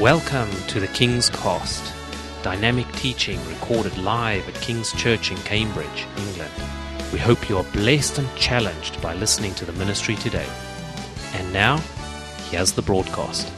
Welcome 0.00 0.50
to 0.66 0.78
the 0.78 0.88
King's 0.88 1.30
Cost, 1.30 1.82
dynamic 2.42 2.86
teaching 2.92 3.42
recorded 3.48 3.96
live 3.96 4.46
at 4.46 4.54
King's 4.56 4.92
Church 4.92 5.30
in 5.30 5.38
Cambridge, 5.38 6.06
England. 6.18 6.52
We 7.14 7.18
hope 7.18 7.48
you 7.48 7.56
are 7.56 7.64
blessed 7.72 8.18
and 8.18 8.28
challenged 8.36 9.00
by 9.00 9.14
listening 9.14 9.54
to 9.54 9.64
the 9.64 9.72
ministry 9.72 10.16
today. 10.16 10.46
And 11.32 11.50
now, 11.50 11.78
here's 12.50 12.72
the 12.72 12.82
broadcast. 12.82 13.50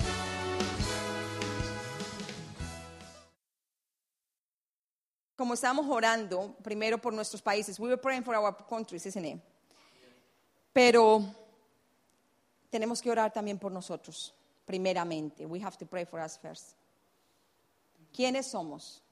como 5.36 5.55
estábamos 5.55 5.86
orando 5.89 6.55
primero 6.62 6.98
por 6.98 7.12
nuestros 7.12 7.43
países, 7.43 7.80
we 7.80 7.89
were 7.89 7.96
praying 7.96 8.23
for 8.23 8.36
our 8.36 8.52
countries, 8.68 9.05
isn't 9.07 9.25
it? 9.25 9.41
Pero 10.73 11.25
tenemos 12.70 13.02
que 13.02 13.11
orar 13.11 13.32
también 13.32 13.59
por 13.59 13.73
nosotros, 13.73 14.34
primeramente. 14.69 15.47
We 15.47 15.59
have 15.61 15.79
to 15.79 15.87
pray 15.87 16.05
for 16.05 16.20
us 16.20 16.37
first. 16.38 16.77
¿Quiénes 18.15 18.47
somos? 18.47 19.02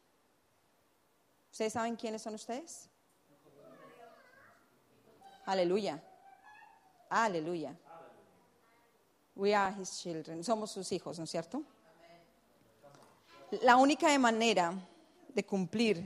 ¿Ustedes 1.50 1.72
saben 1.72 1.96
quiénes 1.96 2.20
son 2.22 2.34
ustedes? 2.34 2.90
Aleluya. 5.46 5.98
Aleluya. 7.08 7.74
We 9.34 9.54
are 9.54 9.72
his 9.72 9.90
children. 10.02 10.42
Somos 10.44 10.70
sus 10.70 10.92
hijos, 10.92 11.18
¿no 11.18 11.24
es 11.24 11.30
cierto? 11.30 11.62
La 13.62 13.76
única 13.76 14.18
manera 14.18 14.74
de 15.34 15.44
cumplir 15.44 16.02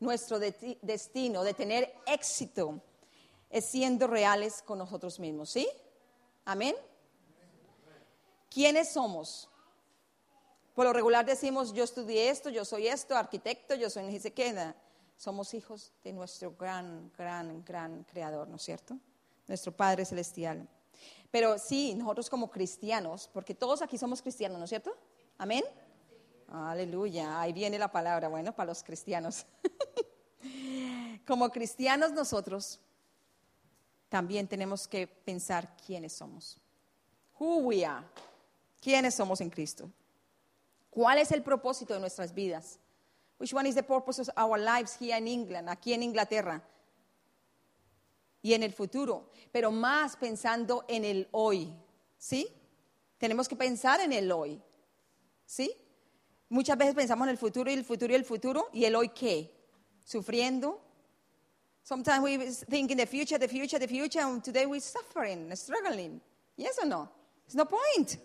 nuestro 0.00 0.38
de- 0.38 0.78
destino, 0.82 1.42
de 1.44 1.54
tener 1.54 1.94
éxito, 2.06 2.80
es 3.48 3.64
siendo 3.64 4.06
reales 4.06 4.62
con 4.62 4.78
nosotros 4.78 5.18
mismos, 5.20 5.48
¿sí? 5.50 5.66
Amén. 6.44 6.74
¿Quiénes 8.56 8.88
somos? 8.88 9.50
Por 10.74 10.86
lo 10.86 10.94
regular 10.94 11.26
decimos, 11.26 11.74
yo 11.74 11.84
estudié 11.84 12.30
esto, 12.30 12.48
yo 12.48 12.64
soy 12.64 12.86
esto, 12.86 13.14
arquitecto, 13.14 13.74
yo 13.74 13.90
soy 13.90 14.04
ni 14.04 14.18
se 14.18 14.32
queda. 14.32 14.74
Somos 15.18 15.52
hijos 15.52 15.92
de 16.02 16.14
nuestro 16.14 16.56
gran, 16.58 17.12
gran, 17.18 17.62
gran 17.66 18.04
creador, 18.04 18.48
¿no 18.48 18.56
es 18.56 18.62
cierto? 18.62 18.96
Nuestro 19.46 19.72
Padre 19.72 20.06
Celestial. 20.06 20.66
Pero 21.30 21.58
sí, 21.58 21.94
nosotros 21.96 22.30
como 22.30 22.50
cristianos, 22.50 23.28
porque 23.30 23.54
todos 23.54 23.82
aquí 23.82 23.98
somos 23.98 24.22
cristianos, 24.22 24.56
¿no 24.56 24.64
es 24.64 24.70
cierto? 24.70 24.96
Amén. 25.36 25.62
Aleluya, 26.48 27.38
ahí 27.38 27.52
viene 27.52 27.78
la 27.78 27.92
palabra, 27.92 28.28
bueno, 28.28 28.56
para 28.56 28.68
los 28.68 28.82
cristianos. 28.82 29.44
Como 31.26 31.50
cristianos 31.50 32.12
nosotros 32.12 32.80
también 34.08 34.48
tenemos 34.48 34.88
que 34.88 35.06
pensar 35.06 35.76
quiénes 35.76 36.14
somos. 36.14 36.56
Who 37.38 37.58
we 37.58 37.84
are. 37.84 38.02
¿Quiénes 38.86 39.16
somos 39.16 39.40
en 39.40 39.50
Cristo? 39.50 39.90
¿Cuál 40.90 41.18
es 41.18 41.32
el 41.32 41.42
propósito 41.42 41.92
de 41.92 41.98
nuestras 41.98 42.32
vidas? 42.32 42.78
Which 43.36 43.52
one 43.52 43.68
is 43.68 43.74
the 43.74 43.82
purpose 43.82 44.20
of 44.20 44.28
our 44.38 44.60
lives 44.60 44.96
here 44.96 45.18
in 45.18 45.26
England, 45.26 45.68
aquí 45.68 45.92
en 45.92 46.04
Inglaterra? 46.04 46.62
Y 48.42 48.54
en 48.54 48.62
el 48.62 48.72
futuro, 48.72 49.32
pero 49.50 49.72
más 49.72 50.14
pensando 50.16 50.84
en 50.86 51.04
el 51.04 51.26
hoy, 51.32 51.74
¿sí? 52.16 52.46
Tenemos 53.18 53.48
que 53.48 53.56
pensar 53.56 53.98
en 53.98 54.12
el 54.12 54.30
hoy, 54.30 54.62
¿sí? 55.44 55.68
Muchas 56.48 56.78
veces 56.78 56.94
pensamos 56.94 57.26
en 57.26 57.30
el 57.30 57.38
futuro 57.38 57.68
y 57.68 57.74
el 57.74 57.84
futuro 57.84 58.12
y 58.12 58.14
el 58.14 58.24
futuro, 58.24 58.68
¿y 58.72 58.84
el 58.84 58.94
hoy 58.94 59.08
qué? 59.08 59.52
Sufriendo. 60.04 60.80
Sometimes 61.82 62.22
we 62.22 62.38
think 62.70 62.92
in 62.92 62.98
the 62.98 63.06
future, 63.06 63.36
the 63.36 63.48
future, 63.48 63.80
the 63.80 63.88
future, 63.88 64.20
and 64.20 64.44
today 64.44 64.64
we're 64.64 64.80
suffering, 64.80 65.52
struggling. 65.56 66.20
Yes 66.56 66.78
or 66.80 66.86
no? 66.86 67.08
There's 67.48 67.56
no 67.56 67.64
point. 67.64 68.16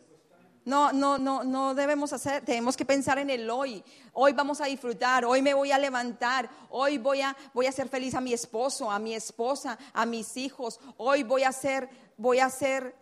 No, 0.64 0.92
no, 0.92 1.18
no, 1.18 1.44
no 1.44 1.74
debemos 1.74 2.14
hacer, 2.14 2.46
tenemos 2.46 2.78
que 2.78 2.86
pensar 2.86 3.18
en 3.18 3.32
el 3.32 3.50
hoy. 3.50 3.84
Hoy 4.14 4.34
vamos 4.34 4.62
a 4.62 4.66
disfrutar, 4.66 5.26
hoy 5.26 5.42
me 5.42 5.56
voy 5.56 5.72
a 5.72 5.80
levantar, 5.80 6.50
hoy 6.70 7.00
voy 7.00 7.22
a, 7.22 7.36
voy 7.54 7.66
a 7.66 7.70
hacer 7.70 7.90
feliz 7.90 8.14
a 8.14 8.22
mi 8.22 8.32
esposo, 8.32 8.92
a 8.92 9.00
mi 9.00 9.16
esposa, 9.16 9.78
a 9.92 10.06
mis 10.06 10.38
hijos. 10.38 10.80
Hoy 10.98 11.24
voy 11.24 11.44
a 11.44 11.50
hacer, 11.50 11.90
voy 12.16 12.40
a 12.40 12.46
hacer 12.46 12.96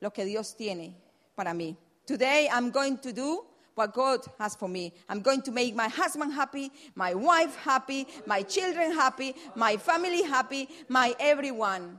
lo 0.00 0.10
que 0.12 0.24
Dios 0.24 0.56
tiene 0.56 0.96
para 1.34 1.52
mí. 1.52 1.76
Today 2.06 2.48
I'm 2.50 2.70
going 2.70 2.96
to 2.98 3.12
do 3.12 3.44
what 3.74 3.92
God 3.92 4.20
has 4.38 4.56
for 4.56 4.68
me. 4.68 4.94
I'm 5.08 5.20
going 5.20 5.42
to 5.42 5.52
make 5.52 5.74
my 5.74 5.88
husband 5.88 6.32
happy, 6.32 6.72
my 6.94 7.14
wife 7.14 7.54
happy, 7.56 8.06
my 8.26 8.42
children 8.42 8.92
happy, 8.92 9.34
my 9.54 9.76
family 9.76 10.22
happy, 10.22 10.68
my 10.88 11.14
everyone, 11.20 11.98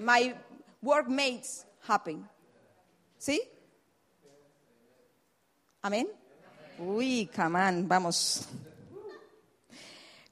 my 0.00 0.34
workmates 0.82 1.64
happy. 1.80 2.18
¿Sí? 3.18 3.38
Amén. 5.80 6.08
Uy, 6.76 7.30
camán, 7.32 7.86
vamos. 7.86 8.48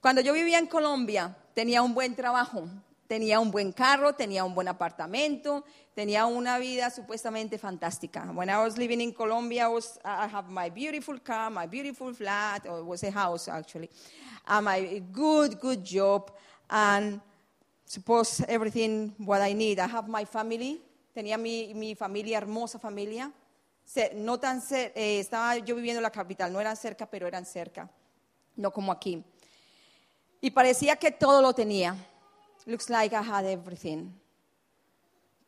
Cuando 0.01 0.21
yo 0.21 0.33
vivía 0.33 0.59
en 0.59 0.67
Colombia, 0.67 1.37
tenía 1.55 1.83
un 1.83 1.95
buen 1.95 2.17
trabajo, 2.17 2.69
tenía 3.07 3.39
un 3.39 3.53
buen 3.53 3.71
carro, 3.71 4.15
tenía 4.15 4.45
un 4.45 4.57
buen 4.57 4.67
apartamento, 4.67 5.65
tenía 5.95 6.27
una 6.27 6.59
vida 6.59 6.91
supuestamente 6.91 7.59
fantástica. 7.59 8.29
When 8.35 8.51
I 8.51 8.57
was 8.57 8.77
living 8.77 9.01
in 9.01 9.13
Colombia, 9.13 9.67
I, 9.67 9.69
was, 9.69 10.01
I 10.05 10.27
have 10.27 10.51
my 10.51 10.69
beautiful 10.69 11.21
car, 11.21 11.49
my 11.49 11.69
beautiful 11.69 12.13
flat, 12.13 12.67
or 12.67 12.81
it 12.81 12.85
was 12.85 13.05
a 13.05 13.13
house 13.13 13.47
actually, 13.47 13.89
and 14.49 14.65
my 14.65 15.01
good, 15.13 15.61
good 15.61 15.85
job, 15.85 16.33
and 16.69 17.21
suppose 17.85 18.45
everything 18.49 19.15
what 19.19 19.41
I 19.41 19.53
need. 19.53 19.79
I 19.79 19.87
have 19.87 20.09
my 20.09 20.25
family, 20.25 20.81
tenía 21.15 21.39
mi, 21.39 21.73
mi 21.73 21.95
familia, 21.95 22.39
hermosa 22.39 22.81
familia. 22.81 23.33
No 24.15 24.39
tan 24.39 24.63
eh, 24.71 25.21
estaba 25.21 25.57
yo 25.59 25.75
viviendo 25.77 26.01
en 26.01 26.03
la 26.03 26.11
capital, 26.11 26.53
no 26.53 26.61
eran 26.61 26.77
cerca, 26.77 27.07
pero 27.07 27.27
eran 27.27 27.47
cerca, 27.47 27.89
no 28.57 28.71
como 28.71 28.93
aquí. 28.93 29.25
Y 30.41 30.51
parecía 30.51 30.97
que 30.97 31.11
todo 31.11 31.41
lo 31.41 31.55
tenía. 31.55 31.97
Looks 32.67 32.91
like 32.91 33.15
I 33.15 33.23
had 33.23 33.47
everything. 33.47 34.11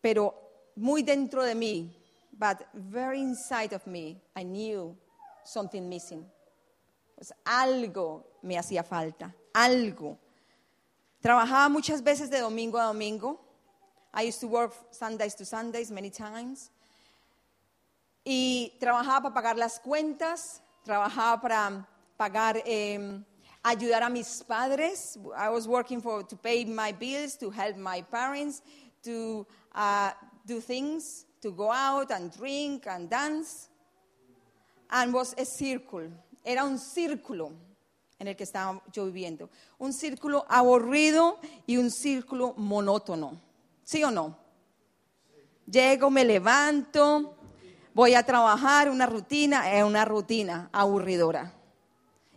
Pero 0.00 0.34
muy 0.76 1.03
dentro 1.03 1.43
de 1.43 1.54
mí, 1.54 1.93
but 2.32 2.59
very 2.72 3.21
inside 3.21 3.75
of 3.75 3.84
me, 3.87 4.21
I 4.37 4.44
knew 4.44 4.97
something 5.44 5.88
missing. 5.88 6.25
Pues 7.16 7.34
algo 7.44 8.25
me 8.43 8.56
hacía 8.56 8.84
falta, 8.84 9.34
algo. 9.53 10.16
Trabajaba 11.20 11.69
muchas 11.69 12.03
veces 12.03 12.31
de 12.31 12.38
domingo 12.38 12.78
a 12.78 12.84
domingo. 12.84 13.41
I 14.15 14.28
used 14.28 14.41
to 14.41 14.47
work 14.47 14.72
Sundays 14.93 15.34
to 15.34 15.44
Sundays 15.44 15.91
many 15.91 16.10
times. 16.10 16.70
Y 18.25 18.77
trabajaba 18.79 19.23
para 19.23 19.34
pagar 19.34 19.56
las 19.56 19.81
cuentas, 19.81 20.62
trabajaba 20.84 21.41
para 21.41 21.89
pagar, 22.17 22.62
eh, 22.65 23.23
ayudar 23.62 24.03
a 24.03 24.09
mis 24.09 24.43
padres. 24.43 25.19
I 25.37 25.49
was 25.49 25.67
working 25.67 26.01
for, 26.01 26.23
to 26.25 26.37
pay 26.37 26.65
my 26.65 26.93
bills, 26.93 27.37
to 27.39 27.51
help 27.51 27.77
my 27.77 28.03
parents, 28.03 28.62
to 29.03 29.47
uh, 29.75 30.11
do 30.47 30.61
things, 30.61 31.27
to 31.41 31.51
go 31.53 31.71
out 31.73 32.11
and 32.11 32.31
drink 32.37 32.87
and 32.87 33.09
dance. 33.09 33.69
And 34.91 35.12
was 35.12 35.35
a 35.39 35.45
circle. 35.45 36.09
Era 36.45 36.65
un 36.65 36.79
círculo 36.79 37.53
en 38.19 38.29
el 38.29 38.35
que 38.35 38.45
estaba 38.45 38.83
yo 38.93 39.05
viviendo. 39.05 39.50
Un 39.79 39.93
círculo 39.93 40.45
aburrido 40.49 41.39
y 41.67 41.77
un 41.77 41.91
círculo 41.91 42.55
monótono. 42.56 43.41
¿Sí 43.85 44.03
o 44.03 44.11
no? 44.11 44.37
Llego, 45.67 46.11
me 46.11 46.25
levanto, 46.25 47.38
voy 47.94 48.15
a 48.15 48.22
trabajar, 48.22 48.91
una 48.91 49.06
rutina, 49.06 49.72
es 49.72 49.84
una 49.84 50.04
rutina 50.04 50.69
aburridora. 50.72 51.53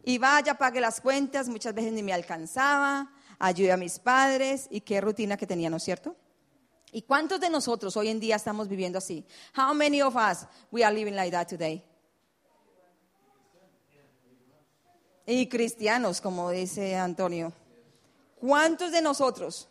Y 0.03 0.17
vaya, 0.17 0.55
pague 0.55 0.81
las 0.81 0.99
cuentas, 0.99 1.47
muchas 1.47 1.73
veces 1.73 1.93
ni 1.93 2.01
me 2.01 2.13
alcanzaba, 2.13 3.11
ayude 3.37 3.71
a 3.71 3.77
mis 3.77 3.99
padres 3.99 4.67
y 4.69 4.81
qué 4.81 4.99
rutina 4.99 5.37
que 5.37 5.45
tenía, 5.45 5.69
¿no 5.69 5.77
es 5.77 5.83
cierto? 5.83 6.15
¿Y 6.91 7.03
cuántos 7.03 7.39
de 7.39 7.49
nosotros 7.49 7.95
hoy 7.95 8.09
en 8.09 8.19
día 8.19 8.35
estamos 8.35 8.67
viviendo 8.67 8.97
así? 8.97 9.25
How 9.55 9.73
many 9.73 10.01
of 10.01 10.15
us 10.15 10.45
we 10.71 10.83
are 10.83 10.93
living 10.93 11.15
like 11.15 11.31
that 11.31 11.47
today? 11.47 11.83
Y 15.25 15.47
cristianos, 15.47 16.19
como 16.19 16.49
dice 16.49 16.95
Antonio. 16.95 17.53
¿Cuántos 18.39 18.91
de 18.91 19.01
nosotros 19.01 19.69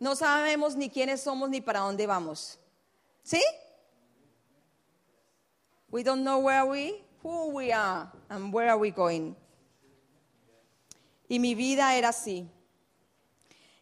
no 0.00 0.16
sabemos 0.16 0.74
ni 0.74 0.90
quiénes 0.90 1.22
somos 1.22 1.48
ni 1.48 1.60
para 1.60 1.80
dónde 1.80 2.06
vamos? 2.06 2.58
¿Sí? 3.22 3.40
We 5.90 6.02
don't 6.02 6.22
know 6.22 6.38
where 6.38 6.64
we, 6.64 7.04
who 7.22 7.48
we 7.48 7.72
are, 7.72 8.10
and 8.28 8.52
where 8.52 8.70
are 8.70 8.78
we 8.78 8.90
going. 8.90 9.36
Y 11.28 11.38
mi 11.38 11.54
vida 11.54 11.94
era 11.96 12.08
así. 12.08 12.48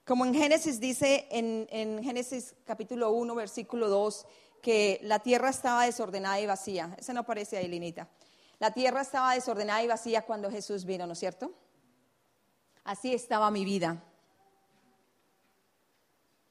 Como 0.04 0.24
en 0.24 0.34
Génesis 0.34 0.80
dice, 0.80 1.28
en, 1.30 1.68
en 1.70 2.02
Génesis 2.02 2.54
capítulo 2.64 3.12
1, 3.12 3.34
versículo 3.34 3.88
2, 3.88 4.26
que 4.60 4.98
la 5.02 5.20
tierra 5.20 5.50
estaba 5.50 5.86
desordenada 5.86 6.40
y 6.40 6.46
vacía. 6.46 6.94
Ese 6.98 7.14
no 7.14 7.20
aparece 7.20 7.56
ahí, 7.56 7.68
Linita. 7.68 8.08
La 8.58 8.72
tierra 8.72 9.00
estaba 9.00 9.34
desordenada 9.34 9.82
y 9.82 9.86
vacía 9.86 10.22
cuando 10.22 10.50
Jesús 10.50 10.84
vino, 10.84 11.06
¿no 11.06 11.14
es 11.14 11.18
cierto? 11.18 11.54
Así 12.84 13.14
estaba 13.14 13.50
mi 13.50 13.64
vida, 13.64 14.02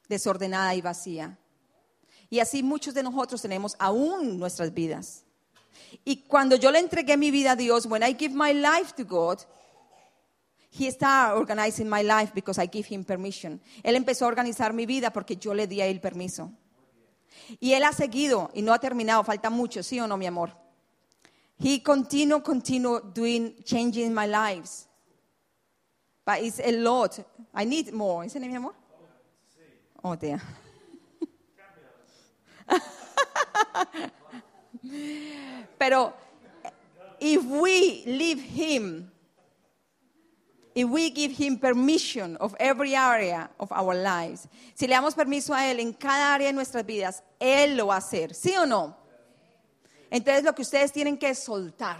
desordenada 0.08 0.74
y 0.74 0.80
vacía. 0.80 1.38
Y 2.30 2.38
así 2.38 2.62
muchos 2.62 2.94
de 2.94 3.02
nosotros 3.02 3.42
tenemos 3.42 3.76
aún 3.78 4.38
nuestras 4.38 4.72
vidas. 4.72 5.24
Y 6.04 6.22
cuando 6.22 6.56
yo 6.56 6.70
le 6.70 6.78
entregué 6.78 7.16
mi 7.16 7.30
vida 7.30 7.52
a 7.52 7.56
Dios, 7.56 7.86
when 7.86 8.02
I 8.02 8.14
give 8.14 8.34
my 8.34 8.54
life 8.54 8.94
to 8.96 9.04
God, 9.04 9.40
He 10.72 10.88
started 10.90 11.36
organizing 11.36 11.88
my 11.88 12.02
life 12.02 12.32
because 12.32 12.60
I 12.62 12.66
give 12.66 12.86
him 12.86 13.04
permission. 13.04 13.60
Él 13.82 13.96
empezó 13.96 14.24
a 14.24 14.28
organizar 14.28 14.72
mi 14.72 14.86
vida 14.86 15.12
porque 15.12 15.36
yo 15.36 15.52
le 15.52 15.66
di 15.66 15.80
a 15.80 15.86
él 15.86 16.00
permiso. 16.00 16.52
Y 17.58 17.72
él 17.72 17.82
ha 17.82 17.92
seguido 17.92 18.50
y 18.54 18.62
no 18.62 18.72
ha 18.72 18.78
terminado, 18.78 19.24
falta 19.24 19.50
mucho, 19.50 19.82
¿sí 19.82 19.98
o 19.98 20.06
no, 20.06 20.16
mi 20.16 20.26
amor? 20.26 20.56
He 21.58 21.82
continue, 21.82 22.40
continue 22.40 23.00
doing, 23.12 23.56
changing 23.64 24.14
my 24.14 24.26
lives. 24.26 24.86
But 26.24 26.42
it's 26.42 26.60
a 26.60 26.70
lot. 26.70 27.18
I 27.52 27.64
need 27.64 27.92
more. 27.92 28.24
¿Isn't 28.24 28.42
it, 28.42 28.48
mi 28.48 28.56
amor? 28.56 28.74
Oh, 30.02 30.14
dear. 30.14 30.40
Pero 35.78 36.14
if 37.18 37.44
we 37.44 38.04
leave 38.06 38.40
him 38.40 39.10
if 40.74 40.88
we 40.88 41.10
give 41.10 41.32
him 41.32 41.58
permission 41.58 42.36
of 42.36 42.54
every 42.60 42.94
area 42.94 43.50
of 43.58 43.72
our 43.72 43.94
lives, 43.94 44.48
si 44.74 44.86
le 44.86 44.94
damos 44.94 45.14
permiso 45.14 45.52
a 45.52 45.70
él 45.70 45.80
en 45.80 45.92
cada 45.92 46.34
área 46.34 46.46
de 46.46 46.52
nuestras 46.52 46.86
vidas, 46.86 47.22
él 47.40 47.76
lo 47.76 47.88
va 47.88 47.96
a 47.96 47.98
hacer, 47.98 48.34
¿sí 48.34 48.54
o 48.56 48.64
no? 48.64 48.96
Entonces 50.10 50.44
lo 50.44 50.54
que 50.54 50.62
ustedes 50.62 50.92
tienen 50.92 51.18
que 51.18 51.34
soltar 51.34 51.98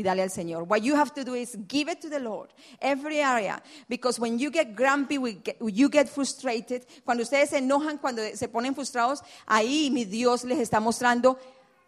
y 0.00 0.02
darle 0.02 0.22
al 0.22 0.30
Señor. 0.30 0.64
What 0.68 0.82
you 0.82 0.94
have 0.96 1.12
to 1.14 1.24
do 1.24 1.34
is 1.34 1.56
give 1.68 1.90
it 1.90 2.00
to 2.00 2.08
the 2.08 2.18
Lord, 2.18 2.50
every 2.80 3.20
area, 3.20 3.62
because 3.88 4.18
when 4.18 4.38
you 4.38 4.50
get 4.50 4.74
grumpy, 4.74 5.18
you 5.60 5.88
get 5.88 6.08
frustrated, 6.08 6.84
cuando 7.04 7.22
ustedes 7.22 7.50
se 7.50 7.58
enojan, 7.58 7.98
cuando 7.98 8.22
se 8.34 8.48
ponen 8.48 8.74
frustrados, 8.74 9.22
ahí 9.46 9.90
mi 9.90 10.04
Dios 10.04 10.44
les 10.44 10.58
está 10.58 10.80
mostrando, 10.80 11.38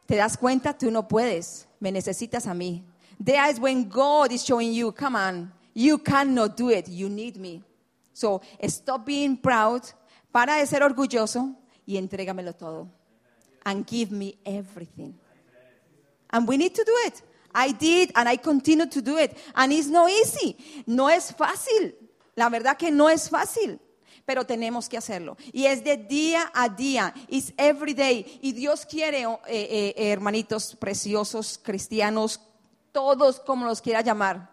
te 0.06 0.16
das 0.16 0.36
cuenta, 0.36 0.76
tú 0.76 0.90
no 0.90 1.08
puedes, 1.08 1.66
me 1.80 1.90
necesitas 1.90 2.46
a 2.46 2.54
mí. 2.54 2.82
There 3.22 3.50
is 3.50 3.58
when 3.58 3.88
God 3.88 4.32
is 4.32 4.44
showing 4.44 4.72
you, 4.72 4.92
come 4.92 5.16
on, 5.16 5.52
You 5.74 5.98
cannot 5.98 6.56
do 6.56 6.70
it. 6.70 6.88
You 6.88 7.08
need 7.08 7.36
me. 7.36 7.62
So 8.12 8.42
stop 8.66 9.06
being 9.06 9.36
proud. 9.36 9.82
Para 10.30 10.56
de 10.56 10.66
ser 10.66 10.82
orgulloso 10.82 11.54
y 11.86 11.96
entrégamelo 11.96 12.54
todo. 12.56 12.88
And 13.64 13.86
give 13.86 14.10
me 14.10 14.36
everything. 14.44 15.14
And 16.30 16.48
we 16.48 16.56
need 16.56 16.74
to 16.74 16.84
do 16.84 16.92
it. 17.06 17.22
I 17.54 17.72
did 17.72 18.12
and 18.14 18.28
I 18.28 18.37
continue 18.38 18.87
to 18.87 19.00
do 19.00 19.19
it. 19.19 19.37
And 19.54 19.72
it's 19.72 19.88
not 19.88 20.10
easy. 20.10 20.56
No 20.87 21.08
es 21.08 21.34
fácil. 21.34 21.94
La 22.34 22.49
verdad 22.49 22.76
que 22.76 22.90
no 22.90 23.08
es 23.08 23.28
fácil. 23.28 23.78
Pero 24.25 24.44
tenemos 24.44 24.88
que 24.88 24.96
hacerlo. 24.96 25.37
Y 25.52 25.66
es 25.66 25.82
de 25.82 25.96
día 25.96 26.50
a 26.54 26.69
día. 26.69 27.12
It's 27.28 27.52
every 27.56 27.93
day. 27.93 28.38
Y 28.40 28.52
Dios 28.52 28.87
quiere, 28.87 29.22
eh, 29.22 29.37
eh, 29.49 29.94
hermanitos 29.96 30.76
preciosos, 30.76 31.58
cristianos, 31.62 32.40
todos 32.93 33.40
como 33.40 33.66
los 33.66 33.81
quiera 33.81 34.00
llamar 34.00 34.50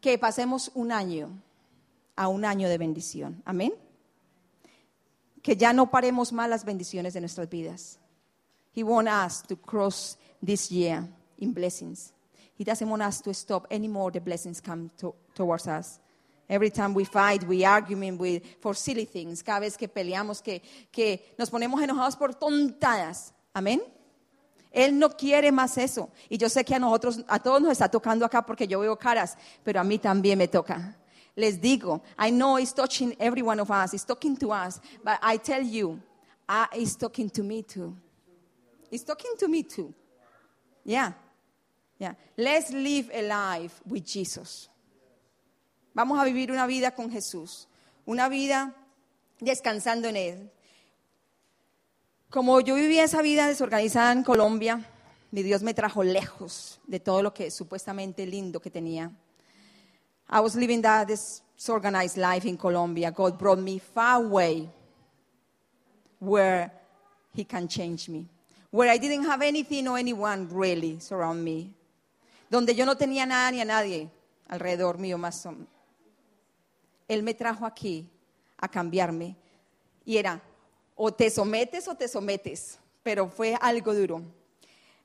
que 0.00 0.18
pasemos 0.18 0.72
un 0.74 0.90
año 0.90 1.30
a 2.16 2.28
un 2.28 2.44
año 2.44 2.68
de 2.68 2.76
bendición. 2.76 3.40
Amén. 3.44 3.72
Que 5.40 5.56
ya 5.56 5.72
no 5.72 5.90
paremos 5.90 6.32
más 6.32 6.50
las 6.50 6.64
bendiciones 6.64 7.14
de 7.14 7.20
nuestras 7.20 7.48
vidas. 7.48 7.98
He 8.74 8.82
wants 8.82 9.10
us 9.10 9.42
to 9.46 9.56
cross 9.56 10.18
this 10.44 10.68
year 10.68 11.08
in 11.42 11.52
blessings. 11.52 12.12
He 12.54 12.64
doesn't 12.64 12.88
want 12.88 13.02
us 13.02 13.20
to 13.22 13.34
stop 13.34 13.66
anymore 13.70 14.10
the 14.12 14.20
blessings 14.20 14.60
come 14.60 14.90
to, 14.98 15.14
towards 15.34 15.66
us. 15.66 15.98
Every 16.48 16.70
time 16.70 16.94
we 16.94 17.04
fight, 17.04 17.44
we 17.44 17.64
argue 17.64 17.96
with, 18.16 18.42
for 18.60 18.74
silly 18.74 19.04
things. 19.04 19.42
Cada 19.42 19.60
vez 19.60 19.76
que 19.76 19.88
peleamos, 19.88 20.42
que, 20.42 21.20
nos 21.38 21.50
ponemos 21.50 21.82
enojados 21.82 22.16
por 22.16 22.34
tontadas. 22.34 23.32
Amén. 23.54 23.80
Él 24.70 24.98
no 24.98 25.10
quiere 25.10 25.50
más 25.50 25.76
eso. 25.78 26.10
Y 26.30 26.36
yo 26.36 26.48
sé 26.48 26.64
que 26.64 26.74
a 26.74 26.78
nosotros, 26.78 27.24
a 27.28 27.38
todos 27.38 27.60
nos 27.60 27.72
está 27.72 27.90
tocando 27.90 28.24
acá 28.24 28.44
porque 28.44 28.66
yo 28.66 28.80
veo 28.80 28.96
caras, 28.98 29.36
pero 29.62 29.80
a 29.80 29.84
mí 29.84 29.98
también 29.98 30.38
me 30.38 30.48
toca. 30.48 30.96
Les 31.34 31.60
digo, 31.60 32.02
I 32.18 32.30
know 32.30 32.58
it's 32.58 32.74
touching 32.74 33.14
every 33.18 33.42
one 33.42 33.60
of 33.60 33.70
us, 33.70 33.94
it's 33.94 34.04
talking 34.04 34.36
to 34.36 34.52
us, 34.52 34.80
but 35.02 35.18
I 35.22 35.38
tell 35.38 35.62
you, 35.62 36.00
it's 36.74 36.96
talking 36.96 37.30
to 37.30 37.42
me 37.42 37.62
too. 37.62 37.96
It's 38.90 39.04
talking 39.04 39.34
to 39.38 39.48
me 39.48 39.62
too. 39.62 39.94
Yeah. 40.84 41.12
Yeah. 42.02 42.16
Let's 42.36 42.72
live 42.72 43.12
a 43.14 43.22
life 43.22 43.80
with 43.86 44.04
Jesus. 44.04 44.68
Vamos 45.94 46.18
a 46.18 46.24
vivir 46.24 46.50
una 46.50 46.66
vida 46.66 46.96
con 46.96 47.08
Jesús, 47.12 47.68
una 48.04 48.28
vida 48.28 48.74
descansando 49.38 50.08
en 50.08 50.16
Él. 50.16 50.50
Como 52.28 52.60
yo 52.60 52.74
vivía 52.74 53.04
esa 53.04 53.22
vida 53.22 53.46
desorganizada 53.46 54.10
en 54.10 54.24
Colombia, 54.24 54.84
mi 55.30 55.44
Dios 55.44 55.62
me 55.62 55.74
trajo 55.74 56.02
lejos 56.02 56.80
de 56.88 56.98
todo 56.98 57.22
lo 57.22 57.32
que 57.32 57.52
supuestamente 57.52 58.26
lindo 58.26 58.58
que 58.58 58.72
tenía. 58.72 59.12
I 60.28 60.40
was 60.40 60.56
living 60.56 60.82
that 60.82 61.06
disorganized 61.06 62.16
life 62.16 62.48
in 62.48 62.56
Colombia. 62.56 63.12
God 63.12 63.38
brought 63.38 63.60
me 63.60 63.78
far 63.78 64.24
away 64.24 64.68
where 66.18 66.68
He 67.32 67.44
can 67.44 67.68
change 67.68 68.08
me. 68.08 68.26
Where 68.72 68.90
I 68.90 68.98
didn't 68.98 69.24
have 69.26 69.40
anything 69.40 69.86
or 69.86 69.98
anyone 69.98 70.48
really 70.50 70.98
surround 70.98 71.44
me. 71.44 71.76
Donde 72.52 72.74
yo 72.74 72.84
no 72.84 72.98
tenía 72.98 73.24
nada 73.24 73.50
ni 73.50 73.62
a 73.62 73.64
nadie 73.64 74.10
alrededor 74.46 74.98
mío 74.98 75.16
más. 75.16 75.48
Él 77.08 77.22
me 77.22 77.32
trajo 77.32 77.64
aquí 77.64 78.10
a 78.58 78.68
cambiarme. 78.68 79.34
Y 80.04 80.18
era 80.18 80.38
o 80.94 81.10
te 81.10 81.30
sometes 81.30 81.88
o 81.88 81.94
te 81.94 82.08
sometes, 82.08 82.78
pero 83.02 83.26
fue 83.26 83.56
algo 83.58 83.94
duro. 83.94 84.20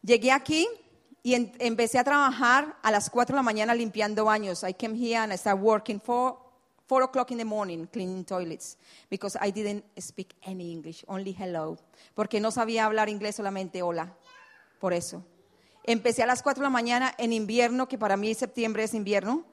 Llegué 0.02 0.34
aquí 0.34 0.68
y 1.24 1.36
empecé 1.60 1.98
a 1.98 2.04
trabajar 2.04 2.76
a 2.84 2.92
las 2.92 3.10
4 3.10 3.34
de 3.34 3.38
la 3.38 3.44
mañana 3.44 3.74
limpiando 3.74 4.26
baños. 4.26 4.66
I 4.68 4.74
came 4.74 4.98
here 4.98 5.20
and 5.20 5.32
I 5.32 5.38
started 5.38 5.64
working 5.64 6.02
for 6.02 6.38
4 6.90 7.04
o'clock 7.06 7.32
in 7.32 7.38
the 7.38 7.46
morning 7.46 7.86
cleaning 7.86 8.26
toilets 8.26 8.78
because 9.10 9.38
I 9.40 9.54
didn't 9.54 9.86
speak 9.98 10.36
any 10.44 10.74
English, 10.74 11.06
only 11.08 11.32
hello. 11.32 11.78
Porque 12.14 12.42
no 12.42 12.52
sabía 12.52 12.84
hablar 12.84 13.08
inglés, 13.08 13.38
solamente 13.38 13.82
hola. 13.82 14.14
Por 14.82 14.92
eso. 14.92 15.24
Empecé 15.89 16.22
a 16.22 16.25
las 16.25 16.44
4 16.44 16.60
de 16.60 16.66
la 16.66 16.69
mañana 16.69 17.13
en 17.18 17.31
invierno, 17.31 17.88
que 17.88 17.98
para 17.98 18.18
mí 18.18 18.34
septiembre 18.34 18.84
es 18.84 18.94
invierno. 18.94 19.45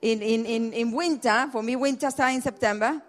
In, 0.00 0.22
in, 0.22 0.46
in, 0.46 0.72
in 0.72 0.94
winter, 0.94 1.48
for 1.52 1.62
me 1.62 1.76
winter 1.76 2.10
started 2.10 2.36
in 2.36 2.42
September. 2.42 3.02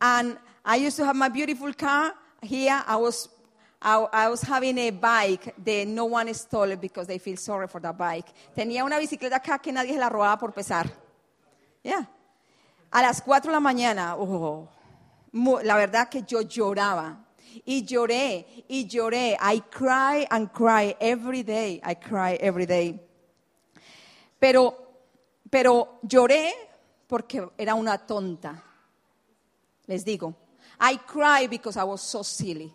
And 0.00 0.38
I 0.64 0.76
used 0.76 0.96
to 0.98 1.04
have 1.04 1.16
my 1.16 1.28
beautiful 1.28 1.74
car 1.74 2.14
here. 2.40 2.80
I 2.86 2.94
was, 2.94 3.28
I, 3.80 4.28
was 4.28 4.40
having 4.42 4.78
a 4.78 4.90
bike 4.90 5.52
that 5.64 5.88
no 5.88 6.04
one 6.04 6.32
stole 6.32 6.70
it 6.70 6.80
because 6.80 7.08
they 7.08 7.18
feel 7.18 7.36
sorry 7.36 7.66
for 7.66 7.80
that 7.80 7.98
bike. 7.98 8.26
Tenía 8.56 8.84
una 8.84 9.00
bicicleta 9.00 9.36
acá 9.42 9.60
que 9.60 9.72
nadie 9.72 9.98
la 9.98 10.08
robaba 10.08 10.38
por 10.38 10.52
pesar. 10.52 10.88
Yeah. 11.82 12.06
A 12.92 13.02
las 13.02 13.20
4 13.20 13.50
de 13.50 13.52
la 13.52 13.60
mañana, 13.60 14.14
oh, 14.16 14.68
la 15.64 15.76
verdad 15.76 16.08
que 16.08 16.22
yo 16.22 16.42
lloraba. 16.42 17.21
Y 17.64 17.84
lloré, 17.84 18.64
y 18.68 18.86
lloré. 18.86 19.36
I 19.40 19.60
cry 19.70 20.26
and 20.30 20.50
cry 20.52 20.96
every 21.00 21.42
day. 21.42 21.80
I 21.84 21.94
cry 21.94 22.36
every 22.40 22.66
day. 22.66 23.00
Pero, 24.38 24.76
pero 25.50 26.00
lloré 26.02 26.52
porque 27.06 27.48
era 27.58 27.74
una 27.74 27.98
tonta. 27.98 28.62
Les 29.86 30.04
digo, 30.04 30.34
I 30.80 30.98
cried 31.06 31.50
because 31.50 31.76
I 31.76 31.84
was 31.84 32.00
so 32.00 32.22
silly. 32.22 32.72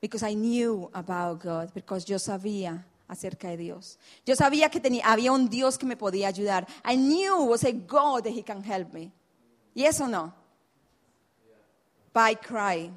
Because 0.00 0.24
I 0.24 0.34
knew 0.34 0.90
about 0.94 1.40
God, 1.40 1.72
because 1.72 2.04
yo 2.04 2.18
sabía 2.18 2.84
acerca 3.08 3.48
de 3.48 3.56
Dios. 3.56 3.98
Yo 4.26 4.34
sabía 4.34 4.68
que 4.70 4.80
tenía, 4.80 5.04
había 5.04 5.30
un 5.30 5.48
Dios 5.48 5.78
que 5.78 5.86
me 5.86 5.96
podía 5.96 6.28
ayudar. 6.28 6.66
I 6.84 6.96
knew 6.96 7.44
was 7.44 7.64
a 7.64 7.72
God 7.72 8.24
that 8.24 8.32
He 8.32 8.42
can 8.42 8.64
help 8.64 8.92
me. 8.92 9.12
Yes 9.74 10.00
or 10.00 10.08
no? 10.08 10.32
I 12.14 12.34
cried. 12.34 12.92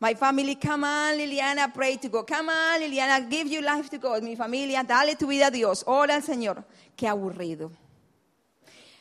My 0.00 0.14
family, 0.14 0.56
come 0.56 0.84
on, 0.84 1.16
Liliana, 1.16 1.72
pray 1.72 1.96
to 1.96 2.08
God. 2.08 2.26
Come 2.26 2.48
on, 2.48 2.80
Liliana, 2.80 3.30
give 3.30 3.46
your 3.46 3.62
life 3.62 3.88
to 3.90 3.98
God. 3.98 4.22
Mi 4.22 4.34
familia, 4.34 4.82
dale 4.82 5.14
tu 5.14 5.26
vida 5.28 5.46
a 5.46 5.50
Dios. 5.50 5.84
Ora 5.86 6.20
Señor. 6.20 6.64
Qué 6.96 7.06
aburrido. 7.06 7.70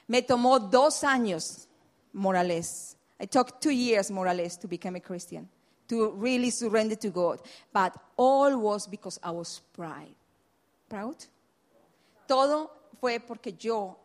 Me 0.07 0.21
tomó 0.21 0.59
dos 0.59 1.03
años, 1.03 1.67
Morales, 2.13 2.97
I 3.19 3.25
took 3.25 3.61
two 3.61 3.71
years, 3.71 4.11
more 4.11 4.27
or 4.27 4.33
less, 4.33 4.57
to 4.57 4.67
become 4.67 4.95
a 4.95 4.99
Christian, 4.99 5.47
to 5.87 6.11
really 6.11 6.49
surrender 6.49 6.95
to 6.95 7.09
God. 7.09 7.39
But 7.71 7.95
all 8.17 8.57
was 8.57 8.87
because 8.87 9.19
I 9.23 9.31
was 9.31 9.61
proud. 9.73 10.13
Proud? 10.89 11.15
Todo 12.27 12.71
fue 12.99 13.19
porque 13.19 13.55
yo 13.57 13.97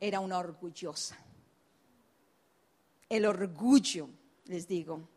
era 0.00 0.20
una 0.20 0.38
orgullosa. 0.38 1.14
El 3.10 3.24
orgullo, 3.24 4.08
les 4.48 4.66
digo. 4.66 5.08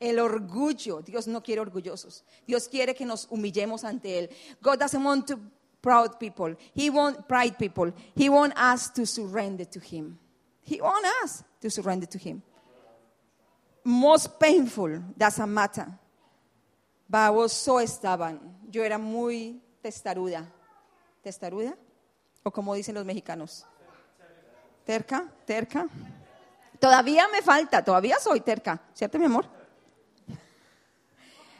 El 0.00 0.18
orgullo. 0.18 1.02
Dios 1.02 1.28
no 1.28 1.42
quiere 1.42 1.60
orgullosos. 1.60 2.24
Dios 2.46 2.68
quiere 2.68 2.94
que 2.94 3.04
nos 3.04 3.28
humillemos 3.30 3.84
ante 3.84 4.18
Él. 4.18 4.30
God 4.60 4.78
doesn't 4.78 5.04
want 5.04 5.26
to 5.28 5.38
proud 5.80 6.18
people. 6.18 6.56
He 6.74 6.90
wants 6.90 7.20
pride 7.28 7.56
people. 7.58 7.92
He 8.16 8.28
wants 8.28 8.56
us 8.58 8.92
to 8.94 9.06
surrender 9.06 9.66
to 9.66 9.78
Him. 9.78 10.18
He 10.62 10.80
wants 10.80 11.08
us 11.22 11.44
to 11.60 11.70
surrender 11.70 12.06
to 12.06 12.18
Him 12.18 12.42
most 13.84 14.38
painful 14.38 15.02
doesn't 15.16 15.48
matter. 15.48 15.86
baboso 17.08 17.80
estaban. 17.80 18.40
Yo 18.70 18.84
era 18.84 18.98
muy 18.98 19.60
testaruda. 19.82 20.46
¿Testaruda? 21.22 21.76
¿O 22.42 22.50
como 22.50 22.74
dicen 22.74 22.94
los 22.94 23.04
mexicanos? 23.04 23.66
¿Terca? 24.84 25.28
¿Terca? 25.44 25.88
Todavía 26.80 27.28
me 27.28 27.42
falta, 27.42 27.84
todavía 27.84 28.18
soy 28.18 28.40
terca, 28.40 28.80
¿cierto, 28.94 29.18
mi 29.18 29.26
amor? 29.26 29.46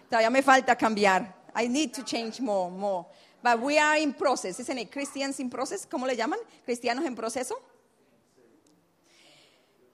Todavía 0.09 0.31
me 0.31 0.43
falta 0.43 0.75
cambiar. 0.77 1.37
I 1.55 1.69
need 1.69 1.93
to 1.93 2.03
change 2.03 2.41
more, 2.41 2.71
more. 2.71 3.07
But 3.43 3.61
we 3.61 3.79
are 3.79 4.01
in 4.01 4.15
process, 4.15 4.59
isn't 4.59 4.79
it? 4.79 4.91
Christians 4.91 5.39
in 5.39 5.51
process, 5.51 5.87
¿cómo 5.87 6.07
le 6.07 6.17
llaman? 6.17 6.39
Cristianos 6.65 7.05
en 7.05 7.15
proceso. 7.15 7.55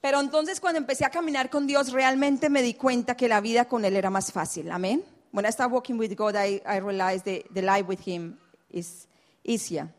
Pero 0.01 0.21
entonces 0.21 0.61
cuando 0.61 0.77
empecé 0.77 1.03
a 1.03 1.09
caminar 1.09 1.49
con 1.49 1.67
Dios, 1.67 1.91
realmente 1.91 2.49
me 2.49 2.61
di 2.61 2.73
cuenta 2.75 3.15
que 3.15 3.27
la 3.27 3.41
vida 3.41 3.65
con 3.65 3.83
Él 3.83 3.97
era 3.97 4.09
más 4.09 4.31
fácil. 4.31 4.71
Amén. 4.71 5.03
When 5.31 5.45
I 5.45 5.51
started 5.51 5.73
walking 5.73 5.97
with 5.97 6.15
God, 6.15 6.35
I, 6.35 6.61
I 6.65 6.79
realized 6.79 7.25
that 7.25 7.53
the 7.53 7.61
life 7.61 7.85
with 7.87 7.99
Him 7.99 8.37
is 8.69 9.07
easier. 9.43 9.89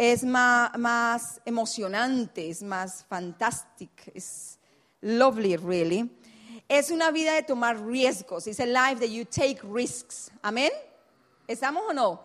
Es 0.00 0.22
más, 0.22 1.40
emocionante, 1.44 2.48
es 2.48 2.62
más 2.62 3.04
fantastic, 3.08 3.90
es 4.14 4.56
lovely, 5.00 5.56
really. 5.56 6.08
Es 6.68 6.92
una 6.92 7.10
vida 7.10 7.34
de 7.34 7.42
tomar 7.42 7.84
riesgos. 7.84 8.46
It's 8.46 8.60
a 8.60 8.66
life 8.66 9.00
that 9.00 9.08
you 9.08 9.24
take 9.24 9.58
risks. 9.64 10.30
Amén. 10.40 10.70
¿Estamos 11.48 11.82
o 11.88 11.92
no? 11.92 12.22